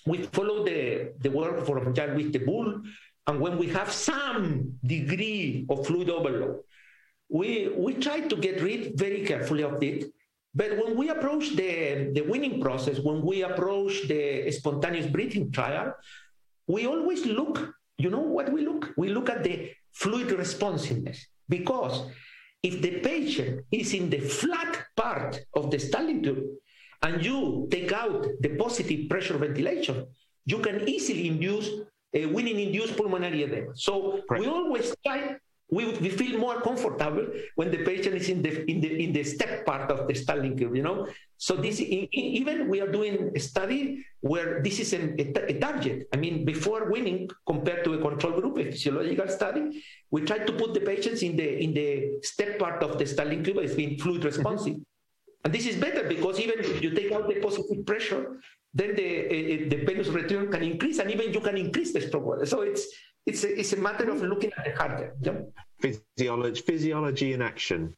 we 0.05 0.23
follow 0.31 0.63
the, 0.63 1.13
the 1.19 1.29
work 1.29 1.65
from 1.65 1.93
Jean 1.93 2.31
Teboul, 2.31 2.83
and 3.27 3.39
when 3.39 3.57
we 3.57 3.67
have 3.69 3.91
some 3.91 4.73
degree 4.85 5.65
of 5.69 5.85
fluid 5.87 6.09
overload, 6.09 6.59
we, 7.29 7.69
we 7.69 7.95
try 7.95 8.21
to 8.21 8.35
get 8.35 8.61
rid 8.61 8.97
very 8.97 9.25
carefully 9.25 9.63
of 9.63 9.81
it. 9.81 10.05
But 10.53 10.77
when 10.77 10.95
we 10.95 11.09
approach 11.09 11.55
the, 11.55 12.11
the 12.13 12.21
weaning 12.21 12.61
process, 12.61 12.99
when 12.99 13.21
we 13.21 13.41
approach 13.41 14.07
the 14.07 14.49
spontaneous 14.51 15.07
breathing 15.07 15.51
trial, 15.51 15.93
we 16.67 16.85
always 16.85 17.25
look, 17.25 17.73
you 17.97 18.09
know 18.09 18.19
what 18.19 18.51
we 18.51 18.65
look? 18.65 18.93
We 18.95 19.09
look 19.09 19.29
at 19.29 19.43
the 19.43 19.71
fluid 19.91 20.31
responsiveness 20.31 21.25
because 21.49 22.03
if 22.61 22.81
the 22.81 22.99
patient 22.99 23.65
is 23.71 23.93
in 23.93 24.09
the 24.09 24.19
flat 24.19 24.85
part 24.95 25.39
of 25.55 25.71
the 25.71 25.79
Starling 25.79 26.23
tube 26.23 26.43
and 27.01 27.23
you 27.23 27.67
take 27.71 27.91
out 27.91 28.25
the 28.39 28.55
positive 28.55 29.09
pressure 29.09 29.37
ventilation, 29.37 30.05
you 30.45 30.59
can 30.59 30.87
easily 30.87 31.27
induce 31.27 31.69
a 32.13 32.25
weaning 32.25 32.59
induced 32.59 32.95
pulmonary 32.95 33.43
edema. 33.43 33.75
So 33.75 34.21
right. 34.29 34.39
we 34.39 34.47
always 34.47 34.95
try 35.05 35.35
we, 35.71 35.85
we 35.97 36.09
feel 36.09 36.37
more 36.37 36.61
comfortable 36.61 37.25
when 37.55 37.71
the 37.71 37.79
patient 37.83 38.15
is 38.15 38.29
in 38.29 38.41
the 38.41 38.69
in 38.69 38.81
the 38.81 39.03
in 39.03 39.13
the 39.13 39.23
step 39.23 39.65
part 39.65 39.89
of 39.89 40.07
the 40.07 40.13
Starling 40.13 40.57
curve, 40.57 40.75
you 40.75 40.83
know. 40.83 41.07
So 41.37 41.55
this 41.55 41.79
in, 41.79 42.07
in, 42.11 42.25
even 42.39 42.69
we 42.69 42.81
are 42.81 42.91
doing 42.91 43.31
a 43.35 43.39
study 43.39 44.05
where 44.21 44.61
this 44.61 44.79
is 44.79 44.93
a, 44.93 45.01
a, 45.19 45.55
a, 45.55 45.59
target. 45.59 46.07
I 46.13 46.17
mean, 46.17 46.45
before 46.45 46.91
weaning 46.91 47.29
compared 47.47 47.83
to 47.85 47.93
a 47.93 47.97
control 48.01 48.39
group, 48.39 48.57
a 48.59 48.65
physiological 48.71 49.27
study, 49.27 49.83
we 50.11 50.21
try 50.21 50.39
to 50.39 50.53
put 50.53 50.73
the 50.73 50.81
patients 50.81 51.23
in 51.23 51.35
the 51.35 51.63
in 51.63 51.73
the 51.73 52.19
step 52.21 52.59
part 52.59 52.83
of 52.83 52.99
the 52.99 53.05
Starling 53.05 53.43
curve 53.43 53.57
as 53.57 53.75
being 53.75 53.97
fluid 53.97 54.23
responsive. 54.23 54.75
Mm-hmm. 54.75 54.94
And 55.45 55.53
this 55.53 55.67
is 55.67 55.75
better 55.77 56.03
because 56.09 56.39
even 56.39 56.59
if 56.59 56.81
you 56.81 56.89
take 56.89 57.11
out 57.11 57.29
the 57.29 57.35
positive 57.39 57.85
pressure, 57.85 58.41
then 58.73 58.95
the 58.95 59.09
uh, 59.25 59.69
the 59.69 59.85
venous 59.85 60.07
return 60.07 60.51
can 60.51 60.63
increase, 60.63 60.97
and 60.97 61.09
even 61.11 61.31
you 61.31 61.39
can 61.39 61.55
increase 61.55 61.93
the 61.93 62.01
stroke 62.01 62.25
volume. 62.25 62.47
So 62.47 62.61
it's 62.61 62.83
it's 63.25 63.43
a, 63.43 63.59
it's 63.59 63.73
a 63.73 63.77
matter 63.77 64.09
of 64.09 64.21
looking 64.21 64.51
at 64.57 64.65
the 64.65 64.71
heart. 64.71 65.15
Yeah? 65.21 65.33
Physiology, 65.79 66.61
physiology 66.61 67.33
in 67.33 67.41
action. 67.41 67.95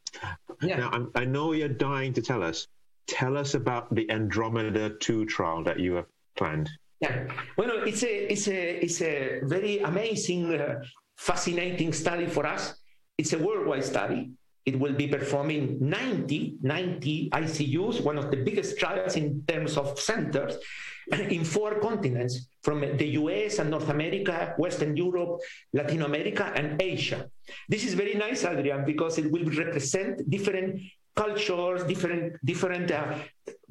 Yeah. 0.61 0.77
Now, 0.77 0.89
I'm, 0.91 1.11
i 1.15 1.25
know 1.25 1.53
you're 1.53 1.77
dying 1.89 2.13
to 2.13 2.21
tell 2.21 2.43
us. 2.43 2.67
Tell 3.07 3.37
us 3.37 3.53
about 3.53 3.93
the 3.95 4.09
Andromeda 4.11 4.89
2 4.99 5.25
trial 5.25 5.63
that 5.63 5.79
you 5.79 5.93
have 5.93 6.07
planned. 6.35 6.69
Yeah, 6.99 7.27
well, 7.57 7.83
it's 7.85 8.03
a, 8.03 8.31
it's 8.31 8.47
a, 8.47 8.83
it's 8.83 9.01
a 9.01 9.39
very 9.43 9.79
amazing, 9.79 10.53
uh, 10.53 10.81
fascinating 11.15 11.93
study 11.93 12.25
for 12.25 12.45
us. 12.45 12.73
It's 13.17 13.33
a 13.33 13.39
worldwide 13.39 13.85
study. 13.85 14.31
It 14.67 14.77
will 14.77 14.91
be 14.91 15.07
performing 15.07 15.77
90, 15.79 16.57
90 16.61 17.29
ICUs, 17.31 18.01
one 18.01 18.17
of 18.17 18.29
the 18.31 18.35
biggest 18.43 18.77
trials 18.77 19.15
in 19.15 19.41
terms 19.47 19.77
of 19.77 19.97
centers 19.97 20.57
in 21.13 21.45
four 21.45 21.79
continents 21.79 22.49
from 22.63 22.81
the 22.81 23.07
US 23.21 23.59
and 23.59 23.71
North 23.71 23.87
America, 23.87 24.53
Western 24.57 24.97
Europe, 24.97 25.39
Latin 25.71 26.01
America, 26.01 26.51
and 26.53 26.81
Asia. 26.81 27.29
This 27.69 27.85
is 27.85 27.93
very 27.93 28.15
nice, 28.15 28.43
Adrian, 28.43 28.83
because 28.83 29.17
it 29.17 29.31
will 29.31 29.45
represent 29.45 30.29
different 30.29 30.81
cultures, 31.17 31.83
different 31.83 32.37
different 32.45 32.91
uh, 32.91 33.15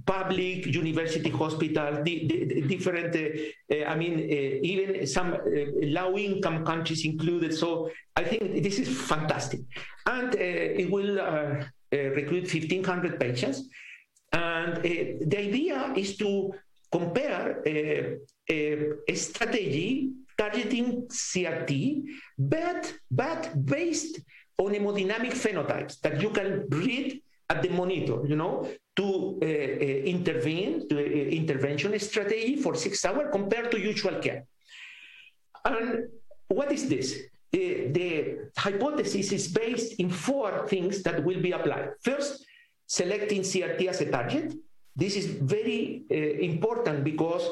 public 0.05 0.67
university 0.67 1.31
hospitals, 1.31 2.05
di- 2.05 2.27
di- 2.27 2.61
different. 2.73 3.15
Uh, 3.15 3.75
uh, 3.75 3.85
I 3.93 3.95
mean, 3.97 4.15
uh, 4.21 4.73
even 4.73 5.07
some 5.07 5.35
uh, 5.35 5.39
low-income 5.99 6.65
countries 6.65 7.05
included. 7.05 7.55
So 7.55 7.91
I 8.17 8.25
think 8.25 8.63
this 8.63 8.79
is 8.79 8.89
fantastic, 8.89 9.61
and 10.07 10.35
it 10.35 10.91
will 10.91 11.17
recruit 11.93 12.53
1,500 12.53 13.21
patients. 13.21 13.69
And 14.33 14.83
the 14.83 15.39
idea 15.39 15.93
is 15.97 16.17
to 16.19 16.53
compare 16.91 17.63
a 17.65 19.15
strategy 19.15 20.13
targeting 20.37 21.07
CRT, 21.09 22.05
but, 22.39 22.93
but 23.11 23.65
based 23.65 24.21
on 24.59 24.73
hemodynamic 24.73 25.33
phenotypes 25.33 26.01
that 26.01 26.21
you 26.21 26.31
can 26.31 26.67
read 26.71 27.23
at 27.49 27.63
the 27.63 27.69
monitor, 27.69 28.27
you 28.27 28.37
know, 28.37 28.69
to 28.97 29.39
uh, 29.43 29.45
uh, 29.45 29.49
intervene, 30.15 30.89
to 30.89 30.99
uh, 30.99 31.01
intervention 31.01 31.99
strategy 31.99 32.57
for 32.57 32.75
six 32.75 33.05
hours 33.05 33.29
compared 33.31 33.71
to 33.71 33.79
usual 33.79 34.19
care. 34.21 34.45
And 35.65 36.09
what 36.49 36.73
is 36.73 36.89
this? 36.89 37.15
the 37.53 38.51
hypothesis 38.59 39.33
is 39.33 39.49
based 39.49 39.95
in 39.95 40.11
four 40.11 40.67
things 40.69 41.03
that 41.03 41.25
will 41.25 41.41
be 41.41 41.53
applied. 41.53 41.89
First, 42.03 42.45
selecting 42.87 43.41
CRT 43.41 43.87
as 43.87 44.03
a 44.03 44.11
target. 44.11 44.53
This 44.95 45.17
is 45.17 45.25
very 45.25 46.05
important 46.11 47.03
because 47.03 47.49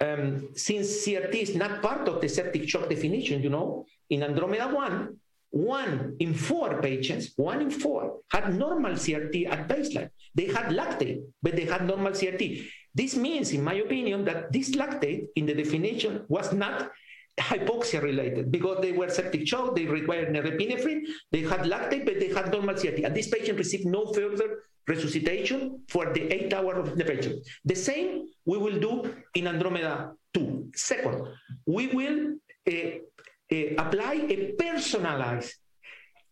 um, 0.00 0.48
since 0.54 1.04
CRT 1.04 1.34
is 1.34 1.54
not 1.54 1.82
part 1.82 2.08
of 2.08 2.22
the 2.22 2.28
septic 2.28 2.66
shock 2.66 2.88
definition, 2.88 3.42
you 3.42 3.50
know, 3.50 3.84
in 4.08 4.22
Andromeda 4.22 4.68
1, 4.68 5.16
one 5.52 6.16
in 6.18 6.32
four 6.34 6.80
patients, 6.80 7.32
one 7.36 7.60
in 7.60 7.70
four, 7.70 8.20
had 8.30 8.54
normal 8.54 8.92
CRT 8.92 9.48
at 9.48 9.68
baseline. 9.68 10.10
They 10.34 10.46
had 10.46 10.66
lactate, 10.72 11.22
but 11.42 11.54
they 11.56 11.66
had 11.66 11.86
normal 11.86 12.12
CRT. 12.12 12.66
This 12.94 13.16
means, 13.16 13.52
in 13.52 13.62
my 13.62 13.74
opinion, 13.74 14.24
that 14.24 14.50
this 14.50 14.70
lactate 14.70 15.26
in 15.36 15.46
the 15.46 15.54
definition 15.54 16.24
was 16.28 16.52
not 16.52 16.90
hypoxia 17.38 18.02
related 18.02 18.50
because 18.50 18.80
they 18.80 18.92
were 18.92 19.08
septic 19.08 19.46
shock, 19.46 19.76
they 19.76 19.86
required 19.86 20.34
norepinephrine, 20.34 21.02
they 21.30 21.42
had 21.42 21.60
lactate, 21.60 22.04
but 22.04 22.18
they 22.18 22.28
had 22.28 22.50
normal 22.50 22.74
CRT. 22.74 23.04
And 23.04 23.14
this 23.14 23.28
patient 23.28 23.58
received 23.58 23.86
no 23.86 24.06
further 24.12 24.64
resuscitation 24.86 25.80
for 25.88 26.12
the 26.12 26.32
eight 26.32 26.52
hours 26.52 26.78
of 26.78 26.92
intervention. 26.92 27.42
The 27.64 27.74
same 27.74 28.26
we 28.46 28.58
will 28.58 28.78
do 28.80 29.14
in 29.34 29.46
Andromeda 29.46 30.12
2. 30.34 30.70
Second, 30.74 31.28
we 31.66 31.88
will 31.88 32.36
uh, 32.68 32.98
uh, 33.52 33.82
apply 33.84 34.14
a 34.28 34.52
personalized 34.52 35.54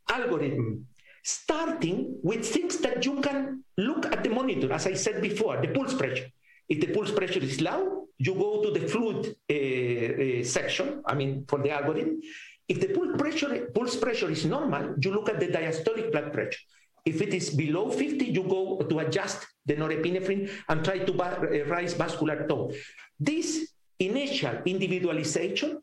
algorithm 0.09 0.87
starting 1.23 2.19
with 2.23 2.47
things 2.47 2.79
that 2.79 3.05
you 3.05 3.21
can 3.21 3.63
look 3.77 4.07
at 4.07 4.25
the 4.25 4.31
monitor, 4.31 4.73
as 4.73 4.87
I 4.87 4.95
said 4.95 5.21
before, 5.21 5.61
the 5.61 5.69
pulse 5.69 5.95
pressure. 5.95 6.29
If 6.69 6.81
the 6.81 6.89
pulse 6.89 7.11
pressure 7.11 7.41
is 7.41 7.61
low, 7.61 8.09
you 8.19 8.35
go 8.35 8.63
to 8.63 8.71
the 8.71 8.87
fluid 8.87 9.37
uh, 9.51 9.55
uh, 9.55 10.45
section, 10.45 11.03
I 11.07 11.15
mean, 11.15 11.45
for 11.49 11.59
the 11.59 11.71
algorithm. 11.71 12.21
If 12.69 12.81
the 12.81 12.89
pulse 12.89 13.17
pressure, 13.19 13.71
pulse 13.75 13.97
pressure 13.97 14.31
is 14.31 14.45
normal, 14.45 14.95
you 15.03 15.13
look 15.13 15.29
at 15.29 15.41
the 15.41 15.49
diastolic 15.49 16.13
blood 16.13 16.33
pressure. 16.33 16.61
If 17.05 17.21
it 17.23 17.35
is 17.35 17.51
below 17.51 17.91
50, 17.91 18.27
you 18.27 18.43
go 18.45 18.79
to 18.79 18.99
adjust 19.01 19.47
the 19.65 19.75
norepinephrine 19.75 20.51
and 20.69 20.85
try 20.85 20.99
to 20.99 21.65
raise 21.67 21.95
vascular 21.95 22.47
tone. 22.47 22.73
This 23.19 23.73
initial 23.99 24.63
individualization 24.65 25.81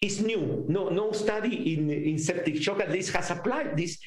is 0.00 0.20
new. 0.22 0.64
No, 0.68 0.88
no 0.88 1.12
study 1.12 1.74
in, 1.74 1.90
in 1.90 2.18
septic 2.18 2.62
shock 2.62 2.80
at 2.80 2.90
least 2.90 3.12
has 3.12 3.30
applied 3.30 3.76
this 3.76 3.98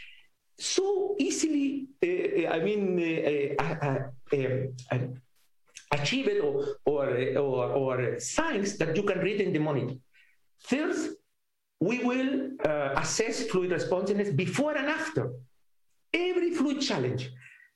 so 0.57 1.15
easily, 1.19 1.87
uh, 2.03 2.49
I 2.49 2.59
mean, 2.59 2.99
uh, 2.99 3.63
uh, 3.63 3.99
uh, 4.31 4.37
uh 4.91 4.97
achieved 5.91 6.39
or, 6.41 6.77
or, 6.85 7.37
or, 7.37 7.65
or, 7.71 8.19
signs 8.19 8.77
that 8.77 8.95
you 8.95 9.03
can 9.03 9.19
read 9.19 9.39
in 9.41 9.53
the 9.53 9.59
monitor. 9.59 9.93
First, 10.57 11.11
we 11.79 11.99
will 12.03 12.49
assess 12.95 13.43
fluid 13.43 13.71
responsiveness 13.71 14.31
before 14.31 14.75
and 14.75 14.87
after 14.87 15.33
every 16.11 16.51
fluid 16.55 16.81
challenge 16.81 17.29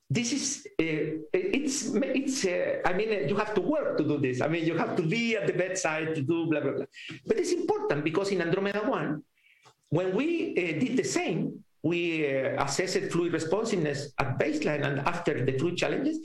this 0.09 0.31
is 0.31 0.67
uh, 0.79 1.19
it's 1.33 1.91
it's 1.93 2.45
uh, 2.45 2.79
i 2.85 2.93
mean 2.93 3.27
you 3.27 3.35
have 3.35 3.53
to 3.53 3.61
work 3.61 3.97
to 3.97 4.03
do 4.03 4.17
this. 4.17 4.41
I 4.41 4.47
mean 4.47 4.63
you 4.65 4.77
have 4.77 4.95
to 4.95 5.03
be 5.03 5.35
at 5.35 5.47
the 5.47 5.53
bedside 5.53 6.15
to 6.15 6.21
do 6.21 6.47
blah 6.47 6.61
blah 6.61 6.71
blah. 6.71 6.89
But 7.25 7.37
it's 7.37 7.51
important 7.51 8.03
because 8.03 8.31
in 8.31 8.41
andromeda 8.41 8.87
1 8.87 9.23
when 9.89 10.15
we 10.15 10.55
uh, 10.55 10.79
did 10.79 10.95
the 10.95 11.03
same 11.03 11.63
we 11.83 12.23
uh, 12.23 12.63
assessed 12.63 13.11
fluid 13.11 13.33
responsiveness 13.33 14.13
at 14.19 14.39
baseline 14.39 14.83
and 14.87 14.99
after 14.99 15.45
the 15.45 15.53
fluid 15.59 15.75
challenges 15.75 16.19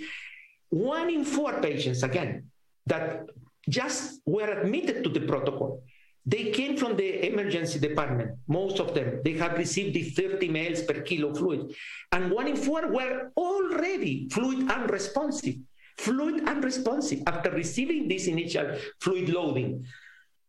one 0.71 1.11
in 1.11 1.25
four 1.25 1.61
patients 1.61 2.03
again 2.03 2.47
that 2.87 3.27
just 3.69 4.21
were 4.27 4.51
admitted 4.63 5.03
to 5.03 5.11
the 5.11 5.21
protocol 5.21 5.83
they 6.25 6.51
came 6.51 6.77
from 6.77 6.97
the 6.97 7.27
emergency 7.27 7.79
department, 7.81 8.39
most 8.47 8.79
of 8.79 8.95
them. 8.95 9.21
They 9.25 9.33
have 9.35 9.59
received 9.59 9.95
the 9.95 10.05
30 10.11 10.49
ml 10.49 10.87
per 10.87 11.01
kilo 11.03 11.35
fluid. 11.35 11.75
And 12.13 12.31
one 12.31 12.47
in 12.47 12.57
four 12.57 12.87
were 12.89 13.33
already 13.37 14.29
fluid 14.31 14.71
unresponsive. 14.71 15.57
fluid 15.99 16.49
unresponsive 16.49 17.21
after 17.27 17.51
receiving 17.51 18.09
this 18.09 18.27
initial 18.27 18.77
fluid 19.01 19.29
loading. 19.29 19.85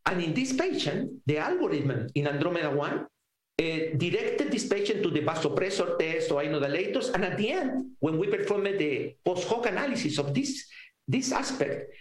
And 0.05 0.21
in 0.21 0.33
this 0.33 0.53
patient, 0.53 1.11
the 1.25 1.37
algorithm 1.37 2.07
in 2.15 2.27
Andromeda 2.27 2.71
1 2.71 2.79
uh, 2.79 3.05
directed 3.97 4.51
this 4.51 4.67
patient 4.67 5.03
to 5.03 5.09
the 5.09 5.21
vasopressor 5.21 5.97
test 5.99 6.31
or 6.31 6.41
inodilators. 6.43 7.13
And 7.13 7.23
at 7.23 7.37
the 7.37 7.51
end, 7.51 7.91
when 7.99 8.17
we 8.17 8.27
performed 8.27 8.79
the 8.79 9.15
post 9.23 9.47
hoc 9.47 9.65
analysis 9.65 10.17
of 10.17 10.33
this, 10.33 10.65
this 11.07 11.31
aspect, 11.31 11.93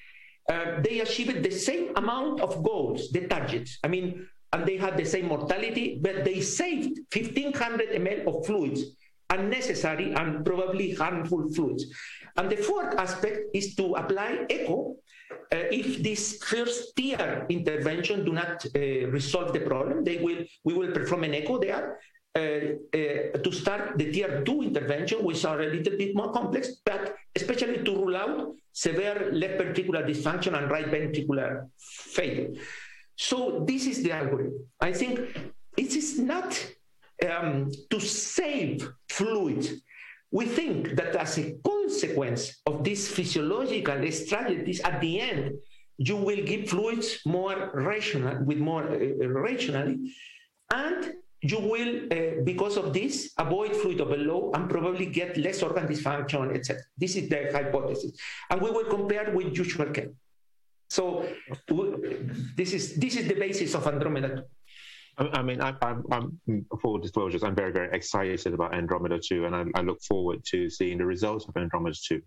uh, 0.50 0.80
they 0.80 1.00
achieved 1.00 1.42
the 1.42 1.50
same 1.50 1.94
amount 1.96 2.40
of 2.40 2.62
goals, 2.62 3.10
the 3.10 3.26
targets. 3.26 3.78
I 3.84 3.88
mean, 3.88 4.26
and 4.52 4.66
they 4.66 4.76
had 4.76 4.96
the 4.96 5.04
same 5.04 5.28
mortality, 5.28 5.98
but 6.02 6.24
they 6.24 6.40
saved 6.40 7.00
1500 7.12 7.90
ml 7.90 8.26
of 8.26 8.46
fluids, 8.46 8.96
unnecessary 9.30 10.12
and 10.12 10.44
probably 10.44 10.92
harmful 10.92 11.48
fluids. 11.52 11.86
And 12.36 12.50
the 12.50 12.56
fourth 12.56 12.94
aspect 12.98 13.54
is 13.54 13.74
to 13.76 13.94
apply 13.94 14.46
echo 14.50 14.96
uh, 15.52 15.68
if 15.70 16.02
this 16.02 16.42
first 16.42 16.96
tier 16.96 17.46
intervention 17.48 18.24
do 18.24 18.32
not 18.32 18.64
uh, 18.74 18.78
resolve 19.08 19.52
the 19.52 19.60
problem, 19.60 20.04
they 20.04 20.18
will 20.18 20.44
we 20.64 20.74
will 20.74 20.92
perform 20.92 21.24
an 21.24 21.34
echo 21.34 21.58
there 21.58 21.98
to 22.34 23.50
start 23.52 23.98
the 23.98 24.10
tier 24.10 24.42
two 24.44 24.62
intervention, 24.62 25.22
which 25.22 25.44
are 25.44 25.60
a 25.60 25.66
little 25.66 25.96
bit 25.96 26.14
more 26.14 26.32
complex, 26.32 26.76
but 26.84 27.14
especially 27.34 27.82
to 27.84 27.94
rule 27.94 28.16
out 28.16 28.54
severe 28.72 29.30
left 29.32 29.58
ventricular 29.60 30.06
dysfunction 30.06 30.56
and 30.56 30.70
right 30.70 30.86
ventricular 30.86 31.68
failure. 31.78 32.50
So 33.16 33.64
this 33.66 33.86
is 33.86 34.02
the 34.02 34.12
algorithm. 34.12 34.66
I 34.80 34.92
think 34.92 35.20
it 35.76 35.94
is 35.94 36.18
not 36.18 36.58
um, 37.30 37.70
to 37.90 38.00
save 38.00 38.88
fluids. 39.08 39.72
We 40.30 40.46
think 40.46 40.96
that 40.96 41.14
as 41.14 41.38
a 41.38 41.54
consequence 41.64 42.62
of 42.66 42.82
these 42.82 43.10
physiological 43.10 44.10
strategies, 44.10 44.80
at 44.80 45.00
the 45.00 45.20
end, 45.20 45.58
you 45.98 46.16
will 46.16 46.42
give 46.42 46.70
fluids 46.70 47.20
more 47.26 47.70
rational, 47.74 48.42
with 48.44 48.58
more 48.58 48.84
uh, 48.84 49.28
rationally, 49.28 50.14
and 50.72 51.12
you 51.42 51.58
will, 51.58 52.06
uh, 52.12 52.42
because 52.44 52.76
of 52.76 52.92
this, 52.92 53.32
avoid 53.36 53.74
fluid 53.76 54.00
overload 54.00 54.54
and 54.54 54.70
probably 54.70 55.06
get 55.06 55.36
less 55.36 55.62
organ 55.62 55.86
dysfunction, 55.86 56.54
etc. 56.56 56.80
This 56.96 57.16
is 57.16 57.28
the 57.28 57.50
hypothesis, 57.52 58.12
and 58.48 58.60
we 58.60 58.70
will 58.70 58.84
compare 58.84 59.32
with 59.34 59.56
usual 59.56 59.90
care. 59.90 60.10
So 60.88 61.26
this 62.56 62.72
is 62.72 62.96
this 62.96 63.16
is 63.16 63.26
the 63.26 63.34
basis 63.34 63.74
of 63.74 63.86
Andromeda. 63.86 64.44
I 65.18 65.42
mean, 65.42 65.60
I, 65.60 65.74
I'm, 65.82 66.02
I'm, 66.10 66.66
full 66.80 66.96
disclosures. 66.96 67.42
I'm 67.44 67.54
very, 67.54 67.70
very 67.70 67.94
excited 67.94 68.54
about 68.54 68.74
Andromeda 68.74 69.18
2, 69.18 69.44
and 69.44 69.54
I, 69.54 69.64
I 69.74 69.82
look 69.82 70.00
forward 70.02 70.42
to 70.46 70.70
seeing 70.70 70.96
the 70.96 71.04
results 71.04 71.44
of 71.46 71.54
Andromeda 71.54 71.94
2 72.08 72.22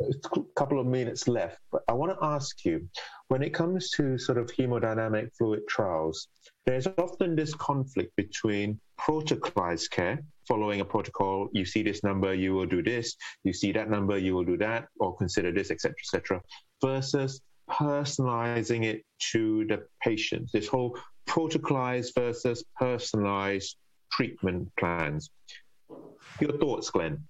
a 0.00 0.40
couple 0.56 0.80
of 0.80 0.86
minutes 0.86 1.28
left, 1.28 1.58
but 1.72 1.82
I 1.88 1.92
want 1.92 2.12
to 2.12 2.24
ask 2.24 2.64
you 2.64 2.88
when 3.28 3.42
it 3.42 3.54
comes 3.54 3.90
to 3.92 4.18
sort 4.18 4.38
of 4.38 4.48
hemodynamic 4.48 5.30
fluid 5.36 5.62
trials, 5.68 6.28
there's 6.66 6.88
often 6.98 7.36
this 7.36 7.54
conflict 7.54 8.14
between 8.16 8.78
protocolized 9.00 9.90
care, 9.90 10.22
following 10.48 10.80
a 10.80 10.84
protocol, 10.84 11.48
you 11.52 11.64
see 11.64 11.82
this 11.82 12.02
number, 12.02 12.34
you 12.34 12.54
will 12.54 12.66
do 12.66 12.82
this, 12.82 13.16
you 13.44 13.52
see 13.52 13.72
that 13.72 13.88
number, 13.88 14.18
you 14.18 14.34
will 14.34 14.44
do 14.44 14.56
that, 14.56 14.88
or 14.98 15.16
consider 15.16 15.52
this, 15.52 15.70
etc., 15.70 15.94
etc., 16.00 16.42
versus 16.82 17.40
personalizing 17.70 18.84
it 18.84 19.04
to 19.32 19.64
the 19.66 19.86
patient. 20.02 20.50
This 20.52 20.68
whole 20.68 20.98
protocolized 21.28 22.14
versus 22.14 22.64
personalized 22.78 23.76
treatment 24.12 24.68
plans. 24.78 25.30
Your 26.40 26.58
thoughts, 26.58 26.90
Glenn? 26.90 27.24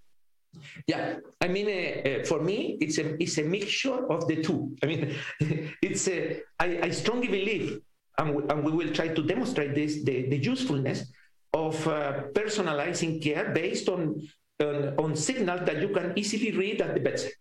Yeah, 0.86 1.16
I 1.40 1.48
mean, 1.48 1.66
uh, 1.66 2.08
uh, 2.08 2.24
for 2.24 2.40
me, 2.40 2.78
it's 2.80 2.98
a 2.98 3.22
it's 3.22 3.36
a 3.38 3.42
mixture 3.42 4.10
of 4.10 4.26
the 4.26 4.42
two. 4.42 4.74
I 4.82 4.86
mean, 4.86 5.14
it's 5.82 6.08
a, 6.08 6.40
I, 6.58 6.78
I 6.84 6.90
strongly 6.90 7.28
believe, 7.28 7.80
and 8.18 8.34
we, 8.34 8.42
and 8.48 8.64
we 8.64 8.72
will 8.72 8.92
try 8.92 9.08
to 9.08 9.22
demonstrate 9.22 9.74
this 9.74 10.02
the, 10.04 10.28
the 10.28 10.38
usefulness 10.38 11.12
of 11.52 11.74
uh, 11.86 12.22
personalizing 12.32 13.22
care 13.22 13.50
based 13.52 13.88
on, 13.88 14.20
on 14.60 14.94
on 14.98 15.16
signals 15.16 15.62
that 15.66 15.80
you 15.80 15.88
can 15.88 16.12
easily 16.16 16.50
read 16.52 16.80
at 16.80 16.94
the 16.94 17.00
bedside. 17.00 17.32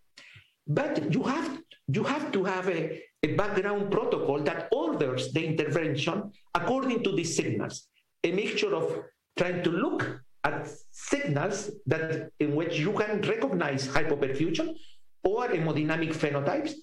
But 0.68 1.14
you 1.14 1.24
have 1.24 1.60
you 1.88 2.04
have 2.04 2.32
to 2.32 2.44
have 2.44 2.68
a, 2.68 3.02
a 3.24 3.34
background 3.36 3.92
protocol 3.92 4.40
that 4.44 4.68
orders 4.72 5.32
the 5.34 5.46
intervention 5.46 6.32
according 6.54 7.04
to 7.04 7.16
these 7.16 7.36
signals. 7.36 7.88
A 8.24 8.32
mixture 8.32 8.74
of 8.76 9.04
trying 9.38 9.62
to 9.64 9.70
look 9.70 10.22
at 10.44 10.68
signals 10.92 11.72
that 11.86 12.32
in 12.40 12.56
which 12.56 12.80
you 12.80 12.94
can 12.94 13.22
recognize 13.22 13.88
hypoperfusion 13.88 14.76
or 15.24 15.48
hemodynamic 15.48 16.14
phenotypes, 16.14 16.74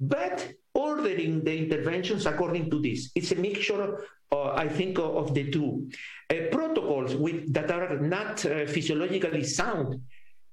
but 0.00 0.52
ordering 0.74 1.44
the 1.44 1.56
interventions 1.56 2.26
according 2.26 2.70
to 2.70 2.80
this. 2.80 3.10
It's 3.14 3.32
a 3.32 3.36
mixture, 3.36 4.04
uh, 4.32 4.50
I 4.54 4.68
think, 4.68 4.98
of, 4.98 5.34
the 5.34 5.50
two. 5.50 5.88
Uh, 6.30 6.34
protocols 6.50 7.14
with, 7.14 7.52
that 7.52 7.70
are 7.70 7.98
not 8.00 8.44
uh, 8.44 8.66
physiologically 8.66 9.44
sound. 9.44 10.00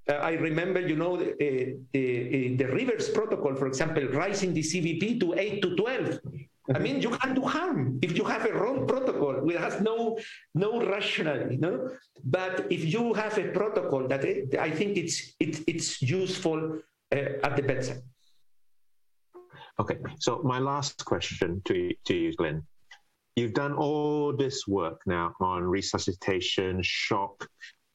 Uh, 0.10 0.14
I 0.14 0.34
remember, 0.34 0.80
you 0.80 0.96
know, 0.96 1.18
the, 1.18 1.32
uh, 1.32 2.58
the, 2.58 2.66
Rivers 2.66 3.10
protocol, 3.10 3.56
for 3.56 3.68
example, 3.68 4.04
rising 4.10 4.54
the 4.54 4.62
CVP 4.62 5.20
to 5.20 5.34
8 5.34 5.62
to 5.62 5.76
12 5.76 6.20
I 6.74 6.80
mean, 6.80 7.02
you 7.02 7.10
can 7.10 7.34
do 7.34 7.42
harm 7.42 8.00
if 8.02 8.18
you 8.18 8.24
have 8.24 8.46
a 8.46 8.54
wrong 8.54 8.88
protocol. 8.88 9.50
It 9.50 9.60
has 9.60 9.82
no 9.82 10.18
no 10.54 10.86
rationality, 10.86 11.58
no. 11.58 11.90
But 12.24 12.68
if 12.70 12.86
you 12.86 13.14
have 13.14 13.38
a 13.38 13.52
protocol 13.52 14.08
that 14.08 14.24
it, 14.24 14.56
I 14.58 14.70
think 14.70 14.98
it's 14.98 15.34
it, 15.40 15.62
it's 15.68 16.02
useful 16.02 16.80
uh, 17.12 17.46
at 17.46 17.56
the 17.56 17.64
bedside. 17.64 18.04
Okay, 19.82 19.98
so 20.20 20.44
my 20.44 20.60
last 20.60 21.04
question 21.06 21.60
to 21.66 21.92
to 22.06 22.14
you, 22.14 22.36
Glenn. 22.36 22.62
You've 23.36 23.56
done 23.56 23.74
all 23.74 24.32
this 24.32 24.68
work 24.68 25.02
now 25.08 25.34
on 25.42 25.64
resuscitation, 25.64 26.82
shock, 26.84 27.48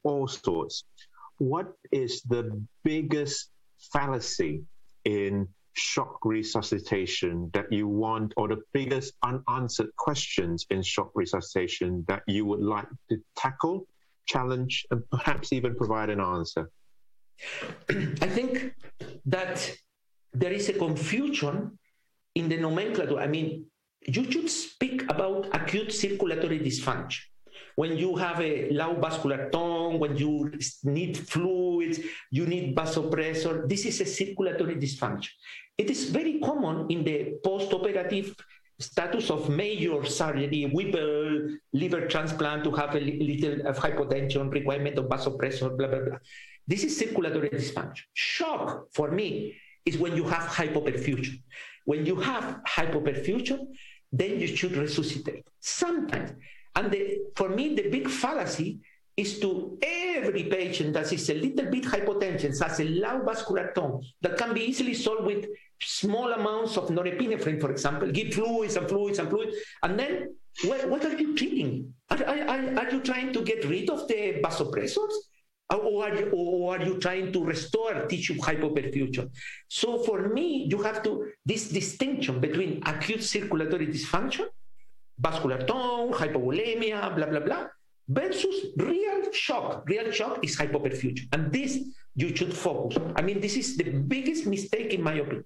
all 0.03 0.27
sorts. 0.27 0.83
What 1.37 1.67
is 1.93 2.21
the 2.23 2.61
biggest 2.83 3.51
fallacy 3.93 4.63
in 5.05 5.47
shock 5.75 6.19
resuscitation 6.25 7.49
that 7.53 7.71
you 7.71 7.87
want, 7.87 8.33
or 8.35 8.49
the 8.49 8.61
biggest 8.73 9.13
unanswered 9.23 9.95
questions 9.95 10.65
in 10.69 10.83
shock 10.83 11.11
resuscitation 11.15 12.03
that 12.09 12.23
you 12.27 12.43
would 12.43 12.59
like 12.59 12.89
to 13.09 13.15
tackle, 13.37 13.87
challenge, 14.25 14.85
and 14.91 15.09
perhaps 15.09 15.53
even 15.53 15.73
provide 15.73 16.09
an 16.09 16.19
answer? 16.19 16.69
I 17.89 18.27
think 18.27 18.73
that 19.25 19.73
there 20.33 20.51
is 20.51 20.69
a 20.69 20.73
confusion 20.73 21.77
in 22.35 22.49
the 22.49 22.57
nomenclature. 22.57 23.19
I 23.19 23.27
mean, 23.27 23.65
you 24.05 24.29
should 24.31 24.49
speak 24.49 25.03
about 25.09 25.47
acute 25.53 25.91
circulatory 25.91 26.59
dysfunction 26.59 27.21
when 27.77 27.95
you 27.95 28.15
have 28.15 28.41
a 28.41 28.69
low 28.71 28.95
vascular 28.99 29.49
tone, 29.51 29.99
when 29.99 30.17
you 30.17 30.51
need 30.83 31.15
fluids, 31.15 31.99
you 32.31 32.45
need 32.47 32.75
vasopressor. 32.75 33.69
This 33.69 33.85
is 33.85 34.01
a 34.01 34.05
circulatory 34.05 34.75
dysfunction. 34.77 35.29
It 35.77 35.91
is 35.91 36.09
very 36.09 36.39
common 36.39 36.87
in 36.89 37.03
the 37.03 37.37
post-operative 37.43 38.35
status 38.79 39.29
of 39.29 39.49
major 39.49 40.03
surgery, 40.05 40.71
Whipple, 40.73 41.57
liver 41.73 42.07
transplant 42.07 42.63
to 42.63 42.71
have 42.71 42.95
a 42.95 42.99
little 42.99 43.67
of 43.67 43.77
hypotension, 43.77 44.51
requirement 44.51 44.97
of 44.97 45.05
vasopressor, 45.05 45.77
blah, 45.77 45.87
blah, 45.87 45.99
blah. 45.99 46.17
This 46.65 46.83
is 46.83 46.97
circulatory 46.97 47.49
dysfunction. 47.49 48.05
Shock, 48.15 48.87
for 48.91 49.11
me, 49.11 49.55
is 49.87 49.97
when 49.97 50.15
you 50.15 50.25
have 50.25 50.45
hypoperfusion. 50.59 51.41
When 51.85 52.05
you 52.05 52.15
have 52.17 52.45
hypoperfusion, 52.67 53.59
then 54.11 54.39
you 54.41 54.47
should 54.47 54.75
resuscitate. 54.75 55.45
Sometimes 55.59 56.31
and 56.77 56.91
the, 56.91 57.17
for 57.35 57.49
me, 57.49 57.73
the 57.73 57.89
big 57.89 58.07
fallacy 58.07 58.79
is 59.15 59.39
to 59.39 59.79
every 59.81 60.43
patient 60.43 60.93
that 60.93 61.11
is 61.11 61.27
a 61.31 61.33
little 61.33 61.71
bit 61.71 61.83
hypotension, 61.83 62.51
has 62.61 62.79
a 62.79 62.83
low 62.83 63.23
vascular 63.25 63.71
tone, 63.73 64.03
that 64.21 64.37
can 64.37 64.53
be 64.53 64.61
easily 64.61 64.93
solved 64.93 65.25
with 65.25 65.47
small 65.81 66.31
amounts 66.33 66.77
of 66.77 66.89
norepinephrine, 66.89 67.59
for 67.59 67.71
example, 67.71 68.11
give 68.11 68.31
fluids 68.31 68.75
and 68.75 68.87
fluids 68.87 69.17
and 69.17 69.27
fluids, 69.27 69.57
and 69.81 69.99
then 69.99 70.35
what, 70.65 70.87
what 70.87 71.03
are 71.03 71.17
you 71.17 71.35
treating? 71.35 71.91
Are, 72.11 72.23
are, 72.23 72.79
are 72.79 72.91
you 72.91 73.01
trying 73.01 73.33
to 73.33 73.41
get 73.41 73.65
rid 73.65 73.89
of 73.89 74.07
the 74.07 74.39
vasopressors? 74.43 75.13
Or 75.69 76.05
are, 76.05 76.15
you, 76.15 76.31
or 76.31 76.75
are 76.75 76.83
you 76.83 76.97
trying 76.97 77.33
to 77.33 77.43
restore 77.43 78.07
tissue 78.07 78.37
hypoperfusion? 78.37 79.29
So 79.67 79.99
for 79.99 80.29
me, 80.29 80.67
you 80.69 80.81
have 80.81 81.03
to 81.03 81.27
this 81.45 81.69
distinction 81.69 82.39
between 82.39 82.81
acute 82.85 83.23
circulatory 83.23 83.87
dysfunction 83.87 84.47
vascular 85.19 85.65
tone, 85.65 86.13
hypovolemia, 86.13 87.15
blah, 87.15 87.25
blah, 87.25 87.39
blah, 87.39 87.65
versus 88.07 88.73
real 88.77 89.31
shock. 89.33 89.83
Real 89.87 90.11
shock 90.11 90.43
is 90.43 90.57
hypoperfusion. 90.57 91.27
And 91.33 91.51
this 91.51 91.79
you 92.15 92.35
should 92.35 92.53
focus. 92.53 92.97
I 93.15 93.21
mean, 93.21 93.39
this 93.39 93.57
is 93.57 93.77
the 93.77 93.83
biggest 93.83 94.45
mistake 94.45 94.93
in 94.93 95.01
my 95.01 95.13
opinion. 95.13 95.45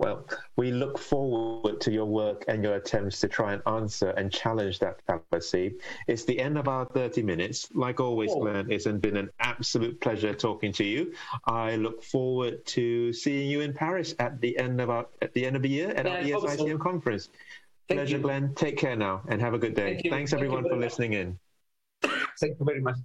Well, 0.00 0.26
we 0.56 0.70
look 0.70 0.98
forward 0.98 1.78
to 1.82 1.92
your 1.92 2.06
work 2.06 2.46
and 2.48 2.64
your 2.64 2.76
attempts 2.76 3.20
to 3.20 3.28
try 3.28 3.52
and 3.52 3.62
answer 3.66 4.10
and 4.16 4.32
challenge 4.32 4.78
that 4.78 4.98
fallacy. 5.06 5.74
It's 6.08 6.24
the 6.24 6.40
end 6.40 6.56
of 6.56 6.68
our 6.68 6.86
30 6.86 7.22
minutes. 7.22 7.68
Like 7.74 8.00
always, 8.00 8.30
oh. 8.32 8.40
Glenn, 8.40 8.70
it's 8.70 8.86
been 8.86 9.18
an 9.18 9.28
absolute 9.40 10.00
pleasure 10.00 10.32
talking 10.32 10.72
to 10.72 10.84
you. 10.84 11.12
I 11.44 11.76
look 11.76 12.02
forward 12.02 12.64
to 12.66 13.12
seeing 13.12 13.50
you 13.50 13.60
in 13.60 13.74
Paris 13.74 14.14
at 14.18 14.40
the 14.40 14.56
end 14.58 14.80
of 14.80 14.88
our 14.88 15.06
at 15.20 15.34
the 15.34 15.44
end 15.44 15.54
of 15.54 15.60
the 15.60 15.68
year 15.68 15.90
at 15.90 16.06
yeah, 16.06 16.34
our 16.36 16.40
ESICM 16.40 16.70
so. 16.70 16.78
conference. 16.78 17.28
Thank 17.86 17.98
pleasure, 17.98 18.16
you. 18.16 18.22
Glenn. 18.22 18.54
Take 18.54 18.78
care 18.78 18.96
now 18.96 19.20
and 19.28 19.38
have 19.42 19.52
a 19.52 19.58
good 19.58 19.74
day. 19.74 20.00
Thank 20.00 20.10
Thanks 20.10 20.32
everyone 20.32 20.62
Thank 20.62 20.72
for 20.72 20.78
listening 20.78 21.12
in. 21.12 21.38
Thank 22.40 22.56
you 22.58 22.64
very 22.64 22.80
much. 22.80 22.96